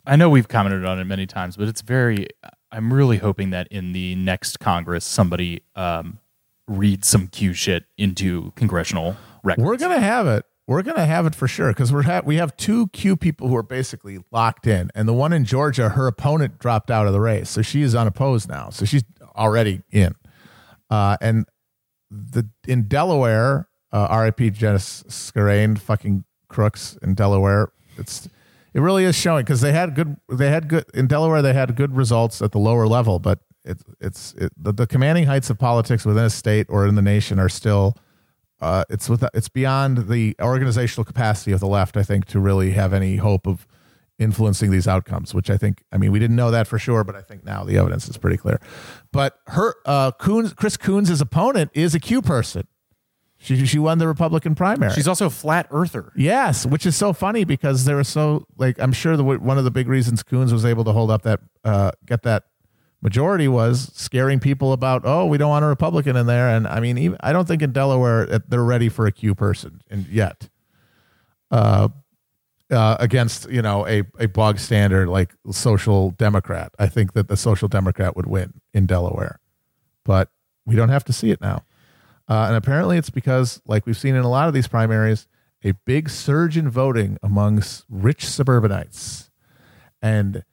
[0.05, 2.27] I know we've commented on it many times, but it's very
[2.69, 6.19] I'm really hoping that in the next Congress somebody um
[6.67, 9.65] reads some Q shit into congressional records.
[9.65, 10.45] We're gonna have it.
[10.67, 13.55] We're gonna have it for sure because we're ha- we have two Q people who
[13.55, 17.21] are basically locked in, and the one in Georgia, her opponent dropped out of the
[17.21, 19.03] race, so she is unopposed now, so she's
[19.35, 20.13] already in.
[20.89, 21.45] Uh, and
[22.11, 24.51] the in Delaware, uh, R.I.P.
[24.51, 27.71] Janice Scarane, fucking crooks in Delaware.
[27.97, 28.27] It's
[28.73, 31.75] it really is showing because they had good they had good in Delaware they had
[31.75, 35.57] good results at the lower level, but it's it's it, the, the commanding heights of
[35.57, 37.97] politics within a state or in the nation are still
[38.59, 41.97] uh, it's with it's beyond the organizational capacity of the left.
[41.97, 43.65] I think to really have any hope of
[44.19, 47.15] influencing these outcomes, which I think I mean we didn't know that for sure, but
[47.15, 48.59] I think now the evidence is pretty clear.
[49.11, 52.67] But her uh, Coons, Chris Coons' opponent is a Q person.
[53.43, 54.93] She she won the Republican primary.
[54.93, 56.11] She's also a flat earther.
[56.15, 59.63] Yes, which is so funny because they were so like I'm sure the one of
[59.63, 62.43] the big reasons Coons was able to hold up that uh, get that
[63.01, 66.79] majority was scaring people about oh we don't want a Republican in there and I
[66.79, 70.47] mean even, I don't think in Delaware they're ready for a Q person in, yet.
[71.49, 71.89] Uh,
[72.71, 77.37] uh, against you know a a bog standard like social democrat, I think that the
[77.37, 79.39] social democrat would win in Delaware,
[80.05, 80.29] but
[80.65, 81.63] we don't have to see it now.
[82.27, 85.27] Uh, and apparently, it's because, like we've seen in a lot of these primaries,
[85.63, 89.29] a big surge in voting amongst rich suburbanites.
[90.01, 90.43] And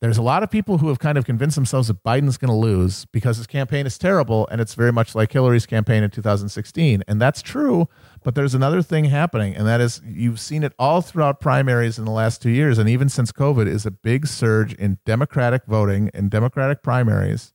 [0.00, 2.54] there's a lot of people who have kind of convinced themselves that Biden's going to
[2.54, 7.02] lose because his campaign is terrible and it's very much like Hillary's campaign in 2016.
[7.08, 7.88] And that's true.
[8.24, 12.06] But there's another thing happening, and that is you've seen it all throughout primaries in
[12.06, 16.10] the last two years, and even since COVID, is a big surge in Democratic voting
[16.14, 17.52] and Democratic primaries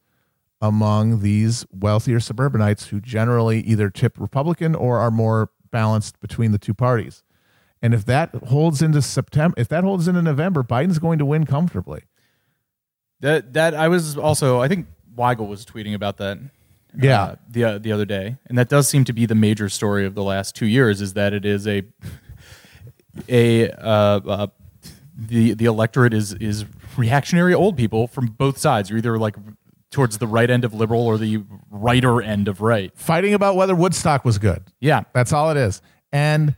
[0.62, 6.60] among these wealthier suburbanites who generally either tip Republican or are more balanced between the
[6.60, 7.24] two parties.
[7.82, 11.46] And if that holds into September, if that holds into November, Biden's going to win
[11.46, 12.04] comfortably.
[13.22, 16.38] That that I was also I think Weigel was tweeting about that.
[16.98, 17.22] Yeah.
[17.22, 20.06] uh, the uh, the other day, and that does seem to be the major story
[20.06, 21.84] of the last two years is that it is a
[23.30, 24.48] a uh, uh,
[25.16, 26.66] the the electorate is is
[26.98, 28.90] reactionary old people from both sides.
[28.90, 29.36] You're either like
[29.92, 32.96] towards the right end of liberal or the righter end of right.
[32.96, 34.64] Fighting about whether Woodstock was good.
[34.80, 35.82] Yeah, That's all it is.
[36.12, 36.56] And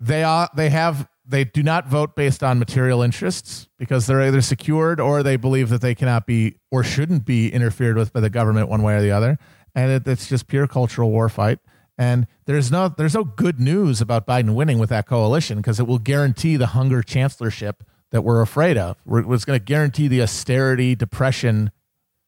[0.00, 4.42] they are they have they do not vote based on material interests because they're either
[4.42, 8.30] secured or they believe that they cannot be or shouldn't be interfered with by the
[8.30, 9.38] government one way or the other.
[9.74, 11.58] And it, it's just pure cultural war fight.
[11.96, 15.86] And there's no there's no good news about Biden winning with that coalition because it
[15.86, 18.98] will guarantee the hunger chancellorship that we're afraid of.
[19.06, 21.70] It's going to guarantee the austerity depression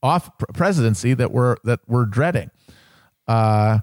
[0.03, 2.51] off presidency that we're that we're dreading.
[3.27, 3.81] Uh,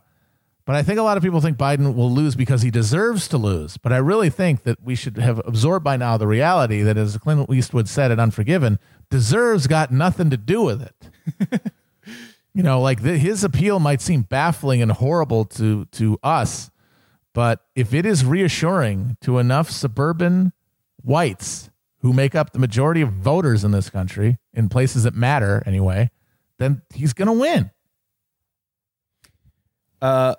[0.66, 3.38] but I think a lot of people think Biden will lose because he deserves to
[3.38, 3.78] lose.
[3.78, 7.18] But I really think that we should have absorbed by now the reality that, as
[7.18, 11.72] Clint Eastwood said in Unforgiven, deserves got nothing to do with it.
[12.53, 16.70] you know, like the, his appeal might seem baffling and horrible to to us,
[17.34, 20.53] but if it is reassuring to enough suburban
[21.03, 25.64] whites who make up the majority of voters in this country in places that matter
[25.66, 26.09] anyway,
[26.57, 27.72] then he's going to win.
[30.01, 30.36] Uh,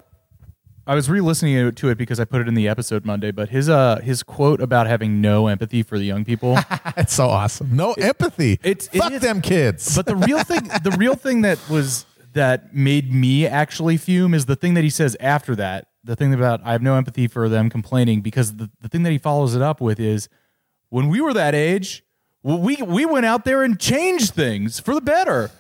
[0.86, 3.68] I was re-listening to it because I put it in the episode Monday, but his
[3.68, 6.58] uh his quote about having no empathy for the young people.
[6.96, 7.74] It's so awesome.
[7.74, 8.58] No empathy.
[8.62, 9.94] it's- it Fuck them kids.
[9.96, 14.46] but the real thing the real thing that was that made me actually fume is
[14.46, 15.88] the thing that he says after that.
[16.04, 19.10] The thing about I have no empathy for them complaining because the, the thing that
[19.12, 20.28] he follows it up with is
[20.88, 22.02] when we were that age,
[22.42, 25.50] we we went out there and changed things for the better.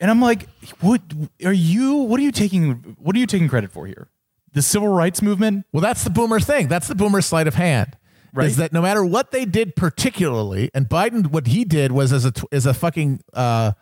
[0.00, 0.48] And I'm like,
[0.80, 1.00] what
[1.44, 4.08] are you what are you taking what are you taking credit for here?
[4.52, 5.66] The civil rights movement?
[5.72, 6.68] Well, that's the boomer thing.
[6.68, 7.96] That's the boomer sleight of hand.
[8.34, 8.46] Right.
[8.46, 12.24] Is that no matter what they did particularly, and Biden, what he did was as
[12.24, 13.72] a as a fucking uh,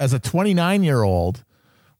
[0.00, 1.44] as a 29 year old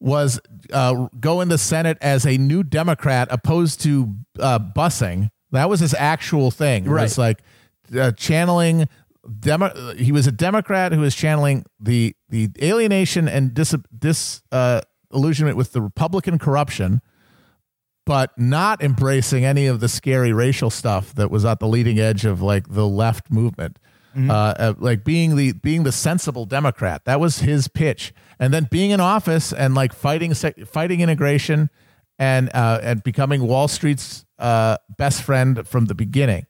[0.00, 0.40] was
[0.72, 5.30] uh, go in the Senate as a new Democrat opposed to uh, busing.
[5.52, 6.86] That was his actual thing.
[6.86, 7.42] It was like
[7.96, 8.88] uh, channeling.
[9.40, 14.80] Demo- he was a Democrat who was channeling the the alienation and dis dis uh,
[15.12, 17.00] illusionment with the Republican corruption
[18.06, 22.24] but not embracing any of the scary racial stuff that was at the leading edge
[22.24, 23.78] of like the left movement.
[24.16, 27.04] Uh, uh, like being the being the sensible Democrat.
[27.04, 31.68] That was his pitch, and then being in office and like fighting fighting integration
[32.16, 36.46] and uh, and becoming Wall Street's uh, best friend from the beginning,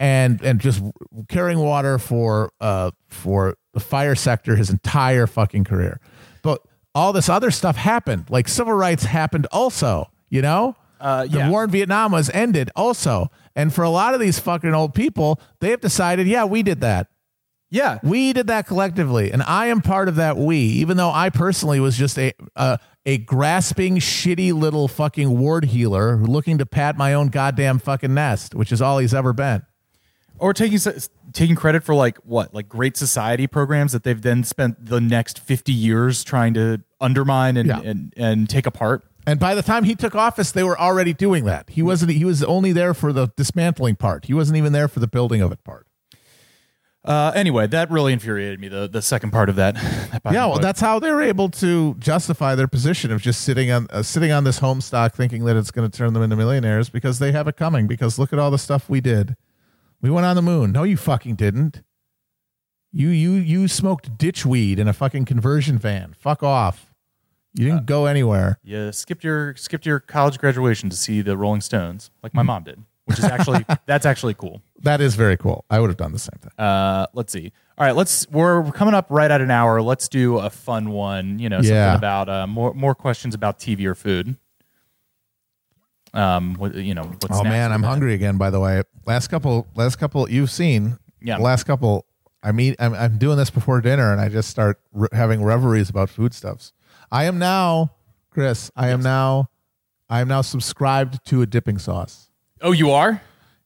[0.00, 0.82] and and just
[1.28, 6.00] carrying water for uh, for the fire sector his entire fucking career.
[6.42, 6.62] But
[6.94, 10.10] all this other stuff happened, like civil rights happened also.
[10.32, 14.20] You know, Uh, the war in Vietnam was ended also, and for a lot of
[14.20, 17.08] these fucking old people, they have decided, yeah, we did that.
[17.70, 17.98] Yeah.
[18.02, 20.56] We did that collectively, and I am part of that we.
[20.56, 26.16] Even though I personally was just a a, a grasping, shitty little fucking ward heeler
[26.16, 29.62] looking to pat my own goddamn fucking nest, which is all he's ever been.
[30.38, 30.78] or taking
[31.32, 35.38] taking credit for like what like great society programs that they've then spent the next
[35.40, 37.80] 50 years trying to undermine and Yeah.
[37.80, 41.44] and, and take apart And by the time he took office, they were already doing
[41.44, 41.70] that.
[41.70, 42.12] He wasn't.
[42.12, 44.24] He was only there for the dismantling part.
[44.24, 45.86] He wasn't even there for the building of it part.
[47.04, 50.58] uh anyway that really infuriated me the the second part of that, that Yeah, well,
[50.58, 54.32] that's how they were able to justify their position of just sitting on uh, sitting
[54.32, 57.32] on this home stock, thinking that it's going to turn them into millionaires because they
[57.32, 57.86] have it coming.
[57.86, 59.36] Because look at all the stuff we did.
[60.00, 60.72] We went on the moon.
[60.72, 61.82] No, you fucking didn't.
[62.92, 66.14] You you you smoked ditchweed in a fucking conversion van.
[66.18, 66.91] Fuck off.
[67.54, 68.58] You didn't go anywhere.
[68.64, 72.64] you skipped your skipped your college graduation to see the rolling stones like my mom
[72.64, 75.64] did which is actually that's actually cool That is very cool.
[75.68, 76.50] I would have done the same thing.
[76.58, 80.38] uh let's see all right let's we're coming up right at an hour let's do
[80.38, 81.94] a fun one you know something Yeah.
[81.94, 84.36] about uh more more questions about tv or food
[86.14, 88.36] um what you know what's Oh man, I'm hungry again.
[88.36, 90.98] By the way, last couple, last couple, you've seen.
[91.22, 91.38] Yeah.
[91.38, 92.04] The last couple,
[92.42, 95.88] I mean, I'm I'm doing this before dinner, and I just start re- having reveries
[95.88, 96.72] about foodstuffs.
[97.12, 97.92] I am now,
[98.30, 98.70] Chris.
[98.74, 99.50] I am now,
[100.08, 102.30] I am now subscribed to a dipping sauce.
[102.62, 103.20] oh you are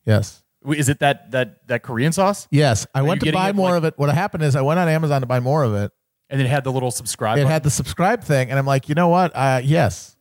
[0.04, 0.42] Yes.
[0.68, 2.48] Is it that that that Korean sauce?
[2.50, 3.94] Yes, I you went to getting buy it, more like- of it.
[3.98, 5.92] What happened is I went on Amazon to buy more of it.
[6.28, 7.38] And it had the little subscribe.
[7.38, 7.52] It button?
[7.52, 9.30] had the subscribe thing, and I'm like, you know what?
[9.32, 10.16] Uh, yes,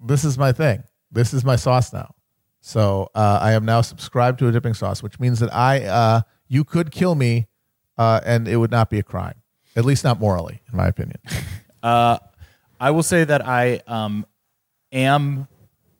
[0.00, 0.84] this is my thing.
[1.12, 2.14] This is my sauce now.
[2.62, 6.22] So uh, I am now subscribed to a dipping sauce, which means that I, uh,
[6.48, 7.46] you could kill me,
[7.98, 9.34] uh, and it would not be a crime,
[9.76, 11.18] at least not morally, in my opinion.
[11.82, 12.16] Uh,
[12.84, 14.26] I will say that I um,
[14.92, 15.48] am.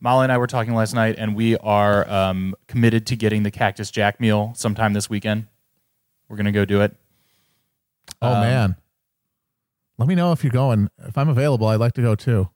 [0.00, 3.50] Molly and I were talking last night, and we are um, committed to getting the
[3.50, 5.46] Cactus Jack meal sometime this weekend.
[6.28, 6.94] We're gonna go do it.
[8.20, 8.76] Oh Um, man,
[9.96, 10.90] let me know if you're going.
[11.06, 12.50] If I'm available, I'd like to go too.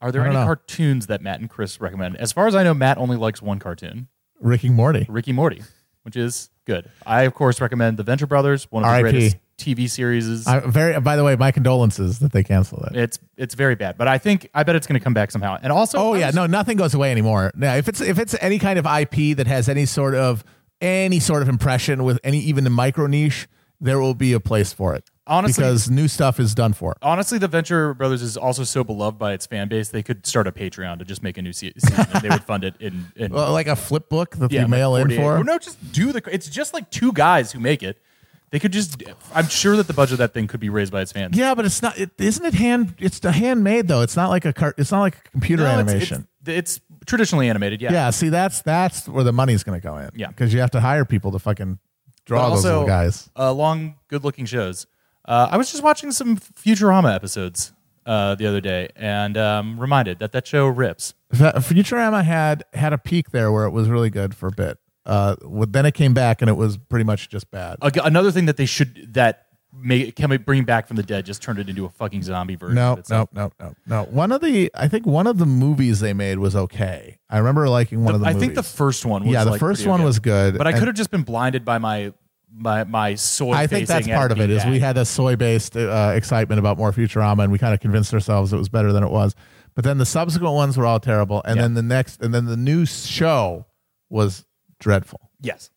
[0.00, 0.46] Are there I don't any know.
[0.46, 2.18] cartoons that Matt and Chris recommend?
[2.18, 4.06] As far as I know, Matt only likes one cartoon,
[4.38, 5.06] Rick and Morty.
[5.08, 5.64] Ricky Morty,
[6.04, 6.88] which is good.
[7.04, 9.10] I of course recommend The Venture Brothers, one of the R.I.P..
[9.10, 10.46] greatest TV series.
[10.46, 10.98] I very.
[11.00, 12.96] By the way, my condolences that they canceled it.
[12.96, 15.58] it's it's very bad, but I think I bet it's going to come back somehow.
[15.62, 17.52] And also, Oh I yeah, was- no, nothing goes away anymore.
[17.54, 20.42] Now, if it's if it's any kind of IP that has any sort of
[20.80, 23.46] any sort of impression with any even a micro niche,
[23.80, 25.04] there will be a place for it.
[25.26, 26.96] Honestly- because new stuff is done for.
[27.02, 29.90] honestly, the Venture Brothers is also so beloved by its fan base.
[29.90, 32.04] They could start a Patreon to just make a new se- season.
[32.12, 34.68] and they would fund it in, in Well, like a flip book that yeah, you
[34.68, 35.36] mail like in for.
[35.36, 36.20] Or no, just do the.
[36.32, 38.02] It's just like two guys who make it.
[38.50, 39.02] They could just.
[39.34, 41.36] I'm sure that the budget of that thing could be raised by its fans.
[41.36, 41.96] Yeah, but it's not.
[41.98, 42.94] It, isn't it hand?
[42.98, 44.02] It's handmade though.
[44.02, 44.74] It's not like a car.
[44.76, 46.26] It's not like a computer No, it's- animation.
[46.46, 46.48] It's,
[46.78, 47.80] it's traditionally animated.
[47.80, 47.92] Yeah.
[47.92, 48.10] yeah.
[48.10, 50.10] see, that's that's where the money's going to go in.
[50.16, 50.28] Yeah.
[50.28, 53.30] because you have to hire people to fucking But draw those little guys.
[53.38, 54.86] Uh, long, good-looking shows.
[55.26, 57.72] Uh, I was just watching some Futurama episodes
[58.06, 61.14] uh, the other day, and um, reminded that that show rips.
[61.32, 64.78] Fa- Futurama had had a peak there where it was really good for a bit.
[65.10, 65.34] Uh,
[65.68, 67.76] then it came back and it was pretty much just bad.
[67.82, 71.24] Ag- Another thing that they should that make can we bring back from the dead
[71.26, 72.74] just turned it into a fucking zombie version.
[72.76, 73.28] No, itself.
[73.32, 74.04] no, no, no, no.
[74.04, 77.18] One of the, I think one of the movies they made was okay.
[77.28, 78.40] I remember liking one of the I movies.
[78.46, 79.24] think the first one.
[79.24, 80.06] was yeah, the like, first pretty one okay.
[80.06, 80.58] was good.
[80.58, 82.12] but I and could have just been blinded by my
[82.52, 83.52] my my soy.
[83.52, 84.50] I think that's part of it.
[84.50, 87.80] Is we had a soy based uh, excitement about more Futurama, and we kind of
[87.80, 89.34] convinced ourselves it was better than it was.
[89.74, 91.62] But then the subsequent ones were all terrible, and Yeah.
[91.62, 93.66] then the next, and then the new show
[94.08, 94.44] was
[94.80, 95.30] dreadful.
[95.40, 95.70] yes.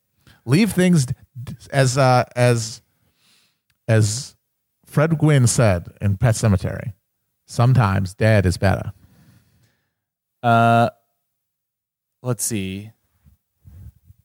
[0.46, 1.06] Leave things
[1.72, 2.82] as uh, as
[3.88, 4.36] as
[4.86, 6.94] Fred Gwynne said in Pet Sematary.
[7.46, 8.92] Sometimes dead is better.
[10.42, 10.90] Uh,
[12.22, 12.92] let's see.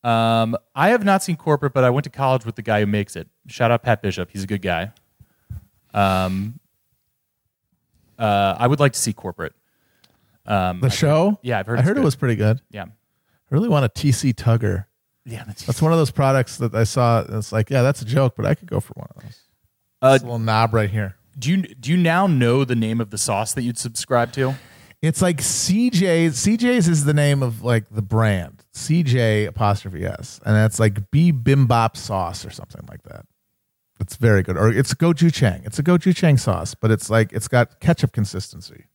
[0.03, 2.87] Um, I have not seen corporate, but I went to college with the guy who
[2.87, 3.29] makes it.
[3.47, 4.31] Shout out Pat Bishop.
[4.33, 4.93] He's a good guy.
[5.95, 6.59] Um,
[8.18, 9.53] uh, I would like to see corporate.
[10.47, 12.61] Um, The show, yeah, I've heard I heard it was pretty good.
[12.70, 12.87] yeah,
[13.51, 14.87] I really want a TC Tugger.
[15.25, 15.45] yeah.
[15.47, 17.25] That's, That's one of those products that I saw.
[17.29, 19.41] It's like, yeah, that's a joke, but I could go for one of those.
[20.03, 21.17] uh, This little knob right here.
[21.39, 24.55] do you do you now know the name of the sauce that you'd subscribe to?
[25.01, 26.45] It's like CJ's.
[26.45, 28.65] CJ's is the name of like the brand.
[28.75, 33.25] CJ apostrophe S, and that's like Bibimbap sauce or something like that.
[34.01, 34.57] It's very good.
[34.57, 35.65] Or it's gochujang.
[35.67, 38.87] It's a gochujang sauce, but it's like it's got ketchup consistency.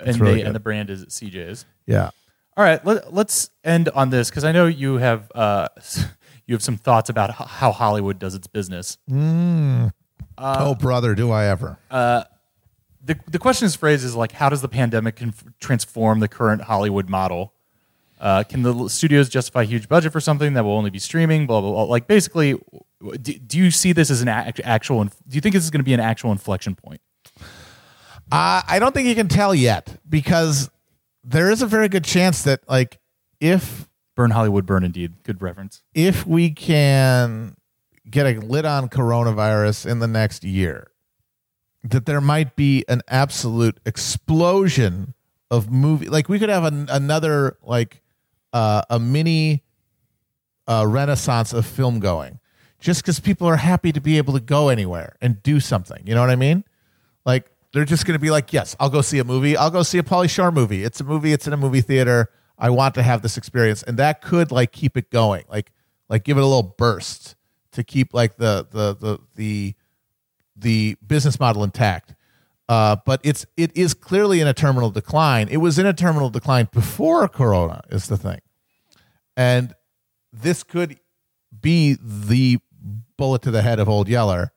[0.00, 1.64] And really they, and the brand is CJ's.
[1.86, 2.10] Yeah.
[2.58, 5.68] All right, let, let's end on this because I know you have uh,
[6.46, 8.98] you have some thoughts about how Hollywood does its business.
[10.36, 11.78] oh brother, do I ever?
[11.90, 16.62] the The question is phrased as like, how does the pandemic conf- transform the current
[16.62, 17.54] Hollywood model?
[18.20, 21.46] Uh, can the studios justify a huge budget for something that will only be streaming?
[21.46, 21.82] Blah blah blah.
[21.84, 22.60] Like basically,
[23.22, 25.04] do, do you see this as an act- actual?
[25.04, 27.00] Do you think this is going to be an actual inflection point?
[28.32, 30.68] Uh, I don't think you can tell yet because
[31.28, 32.98] there is a very good chance that like
[33.40, 35.22] if Burn Hollywood, burn indeed.
[35.22, 35.82] Good reference.
[35.94, 37.56] if we can
[38.10, 40.90] get a lid on coronavirus in the next year,
[41.84, 45.14] that there might be an absolute explosion
[45.52, 46.08] of movie.
[46.08, 48.02] Like we could have an, another like
[48.52, 49.62] uh, a mini
[50.66, 52.40] uh, renaissance of film going,
[52.80, 56.02] just because people are happy to be able to go anywhere and do something.
[56.04, 56.64] You know what I mean?
[57.24, 59.56] Like they're just going to be like, yes, I'll go see a movie.
[59.56, 60.84] I'll go see a Pauly Shore movie.
[60.84, 61.32] It's a movie.
[61.32, 62.30] It's in a movie theater.
[62.58, 65.70] I want to have this experience, and that could like keep it going, like
[66.08, 67.36] like give it a little burst
[67.72, 69.74] to keep like the the the the
[70.56, 72.14] the business model intact.
[72.68, 75.48] Uh, but it's it is clearly in a terminal decline.
[75.48, 78.40] It was in a terminal decline before Corona is the thing,
[79.36, 79.74] and
[80.32, 80.98] this could
[81.60, 82.58] be the
[83.16, 84.52] bullet to the head of Old Yeller.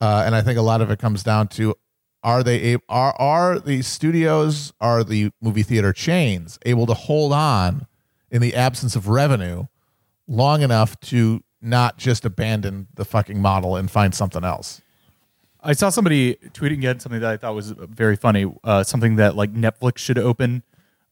[0.00, 1.74] Uh, and I think a lot of it comes down to
[2.22, 7.32] are they able, are are the studios are the movie theater chains able to hold
[7.32, 7.86] on
[8.30, 9.66] in the absence of revenue
[10.28, 14.80] long enough to not just abandon the fucking model and find something else.
[15.62, 18.50] I saw somebody tweeting again something that I thought was very funny.
[18.64, 20.62] Uh, something that like Netflix should open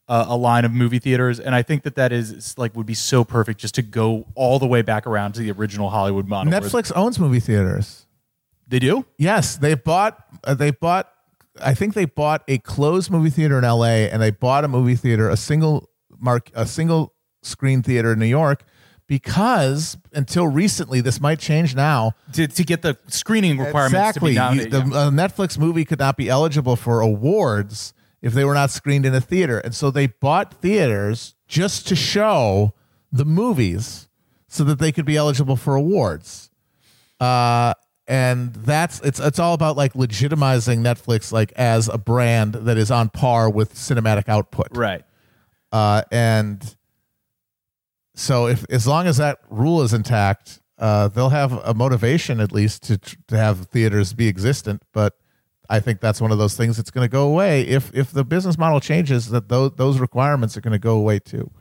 [0.07, 2.95] uh, a line of movie theaters, and I think that that is like would be
[2.95, 6.51] so perfect just to go all the way back around to the original Hollywood model.
[6.51, 8.07] Netflix owns movie theaters.
[8.69, 9.05] They do.
[9.17, 10.23] Yes, they bought.
[10.43, 11.11] Uh, they bought.
[11.61, 14.09] I think they bought a closed movie theater in L.A.
[14.09, 17.13] and they bought a movie theater, a single mark, a single
[17.43, 18.63] screen theater in New York,
[19.07, 22.13] because until recently, this might change now.
[22.33, 24.71] To, to get the screening requirements exactly, to be You- nominated.
[24.71, 25.07] the yeah.
[25.07, 29.13] a Netflix movie could not be eligible for awards if they were not screened in
[29.15, 32.73] a theater, and so they bought theaters just to show
[33.11, 34.07] the movies
[34.47, 36.49] so that they could be eligible for awards
[37.19, 37.73] uh,
[38.09, 42.89] and that's it's it's all about like legitimizing Netflix like as a brand that is
[42.89, 45.03] on par with cinematic output, right.
[45.71, 46.75] uh, and
[48.15, 52.51] so if as long as that rule is intact, uh, they'll have a motivation at
[52.51, 54.81] least to to have theaters be existent.
[54.91, 55.15] But
[55.69, 58.25] I think that's one of those things that's going to go away if if the
[58.25, 59.29] business model changes.
[59.29, 61.51] That those those requirements are going to go away too.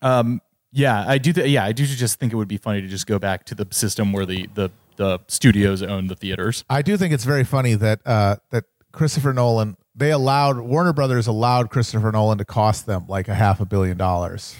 [0.00, 0.40] Um,
[0.72, 1.34] yeah, I do.
[1.34, 3.54] Th- yeah, I do just think it would be funny to just go back to
[3.54, 6.64] the system where the the the studios own the theaters.
[6.68, 11.26] I do think it's very funny that uh, that Christopher Nolan they allowed Warner Brothers
[11.26, 14.54] allowed Christopher Nolan to cost them like a half a billion dollars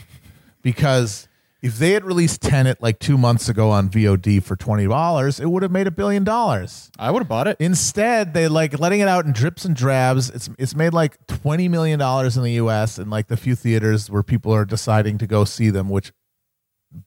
[0.62, 1.28] because
[1.62, 5.46] if they had released Tenet like two months ago on VOD for twenty dollars, it
[5.46, 6.90] would have made a billion dollars.
[6.98, 7.56] I would have bought it.
[7.58, 10.30] Instead, they like letting it out in drips and drabs.
[10.30, 12.98] It's it's made like twenty million dollars in the U.S.
[12.98, 16.12] and like the few theaters where people are deciding to go see them, which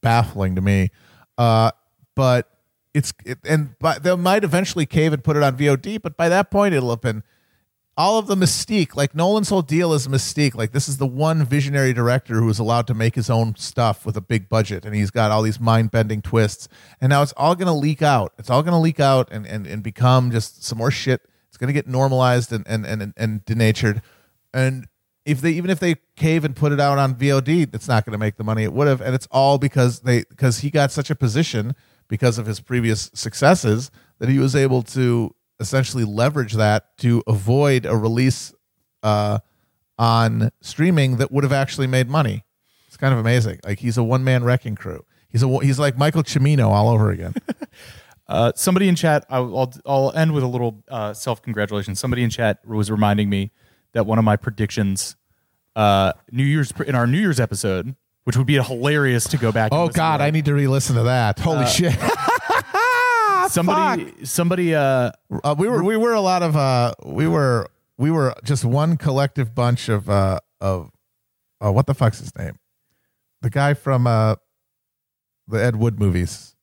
[0.02, 0.90] baffling to me.
[1.38, 1.72] Uh,
[2.16, 2.50] but
[2.94, 6.02] it's it, and but they might eventually cave and put it on VOD.
[6.02, 7.24] But by that point, it'll have been
[7.96, 8.96] all of the mystique.
[8.96, 10.56] Like Nolan's whole deal is mystique.
[10.56, 14.06] Like this is the one visionary director who is allowed to make his own stuff
[14.06, 16.68] with a big budget, and he's got all these mind bending twists.
[17.00, 18.34] And now it's all going to leak out.
[18.40, 21.22] It's all going to leak out and, and and become just some more shit.
[21.50, 24.02] It's going to get normalized and and and and denatured.
[24.52, 24.88] And
[25.26, 28.14] if they even if they cave and put it out on VOD, it's not going
[28.14, 29.02] to make the money it would have.
[29.02, 31.76] And it's all because they because he got such a position
[32.10, 37.86] because of his previous successes that he was able to essentially leverage that to avoid
[37.86, 38.54] a release
[39.04, 39.40] uh,
[39.98, 42.44] on streaming that would have actually made money.
[42.88, 43.60] It's kind of amazing.
[43.64, 45.06] Like he's a one man wrecking crew.
[45.30, 47.36] He's a he's like Michael Cimino all over again.
[48.30, 52.00] Uh, somebody in chat, I'll, I'll, end with a little uh, self congratulations.
[52.00, 53.52] Somebody in chat was reminding me
[53.94, 55.16] that one of my predictions,
[55.76, 59.72] uh, New Year's in our New Year's episode, which would be hilarious to go back.
[59.74, 60.24] oh God, to.
[60.24, 61.40] I need to re-listen to that.
[61.40, 61.98] Holy shit!
[63.50, 64.14] somebody.
[64.26, 64.76] Somebody.
[64.76, 65.12] Uh,
[65.44, 67.68] Uh, we were we were a lot of uh we were
[67.98, 70.92] we were just one collective bunch of uh of
[71.64, 72.58] uh, what the fuck's his name?
[73.42, 74.36] The guy from uh
[75.48, 76.56] the Ed Wood movies.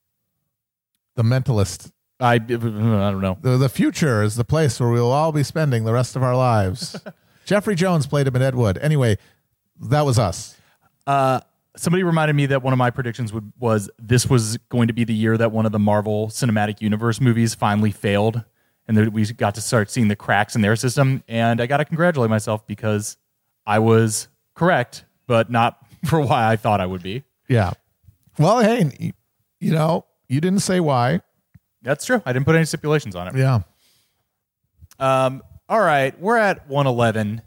[1.16, 1.90] The Mentalist.
[2.20, 3.38] I I don't know.
[3.40, 6.36] The the future is the place where we'll all be spending the rest of our
[6.36, 6.96] lives.
[7.44, 8.76] Jeffrey Jones played him in Ed Wood.
[8.78, 9.18] Anyway,
[9.80, 10.55] that was us.
[11.06, 11.40] Uh,
[11.76, 15.04] somebody reminded me that one of my predictions would, was this was going to be
[15.04, 18.42] the year that one of the Marvel Cinematic Universe movies finally failed,
[18.88, 21.22] and that we got to start seeing the cracks in their system.
[21.28, 23.16] And I got to congratulate myself because
[23.66, 27.24] I was correct, but not for why I thought I would be.
[27.48, 27.72] Yeah.
[28.38, 29.12] Well, hey,
[29.60, 31.20] you know, you didn't say why.
[31.82, 32.20] That's true.
[32.26, 33.36] I didn't put any stipulations on it.
[33.36, 33.60] Yeah.
[34.98, 37.42] Um, all right, we're at 111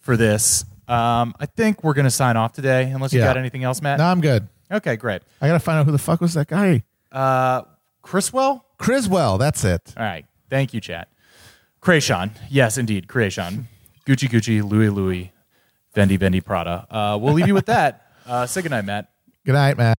[0.00, 0.64] for this.
[0.88, 3.26] Um, I think we're going to sign off today, unless you Yeah.
[3.26, 3.98] got anything else, Matt.
[3.98, 4.48] No, I'm good.
[4.72, 5.22] Okay, great.
[5.40, 6.82] I gotta find out who the fuck was that guy.
[7.12, 7.62] Uh,
[8.02, 8.62] Chriswell.
[8.78, 9.38] Criswell.
[9.38, 9.92] That's it.
[9.96, 10.24] All right.
[10.50, 11.08] Thank you, chat.
[11.80, 12.32] Creation.
[12.50, 13.06] Yes, indeed.
[13.08, 13.68] Creation.
[14.06, 15.32] Gucci Gucci, Louis Louis,
[15.94, 16.86] Fendi Fendi Prada.
[16.90, 18.06] Uh, we'll leave you with that.
[18.26, 19.10] Uh, say goodnight, Matt.
[19.46, 19.92] Good night, man.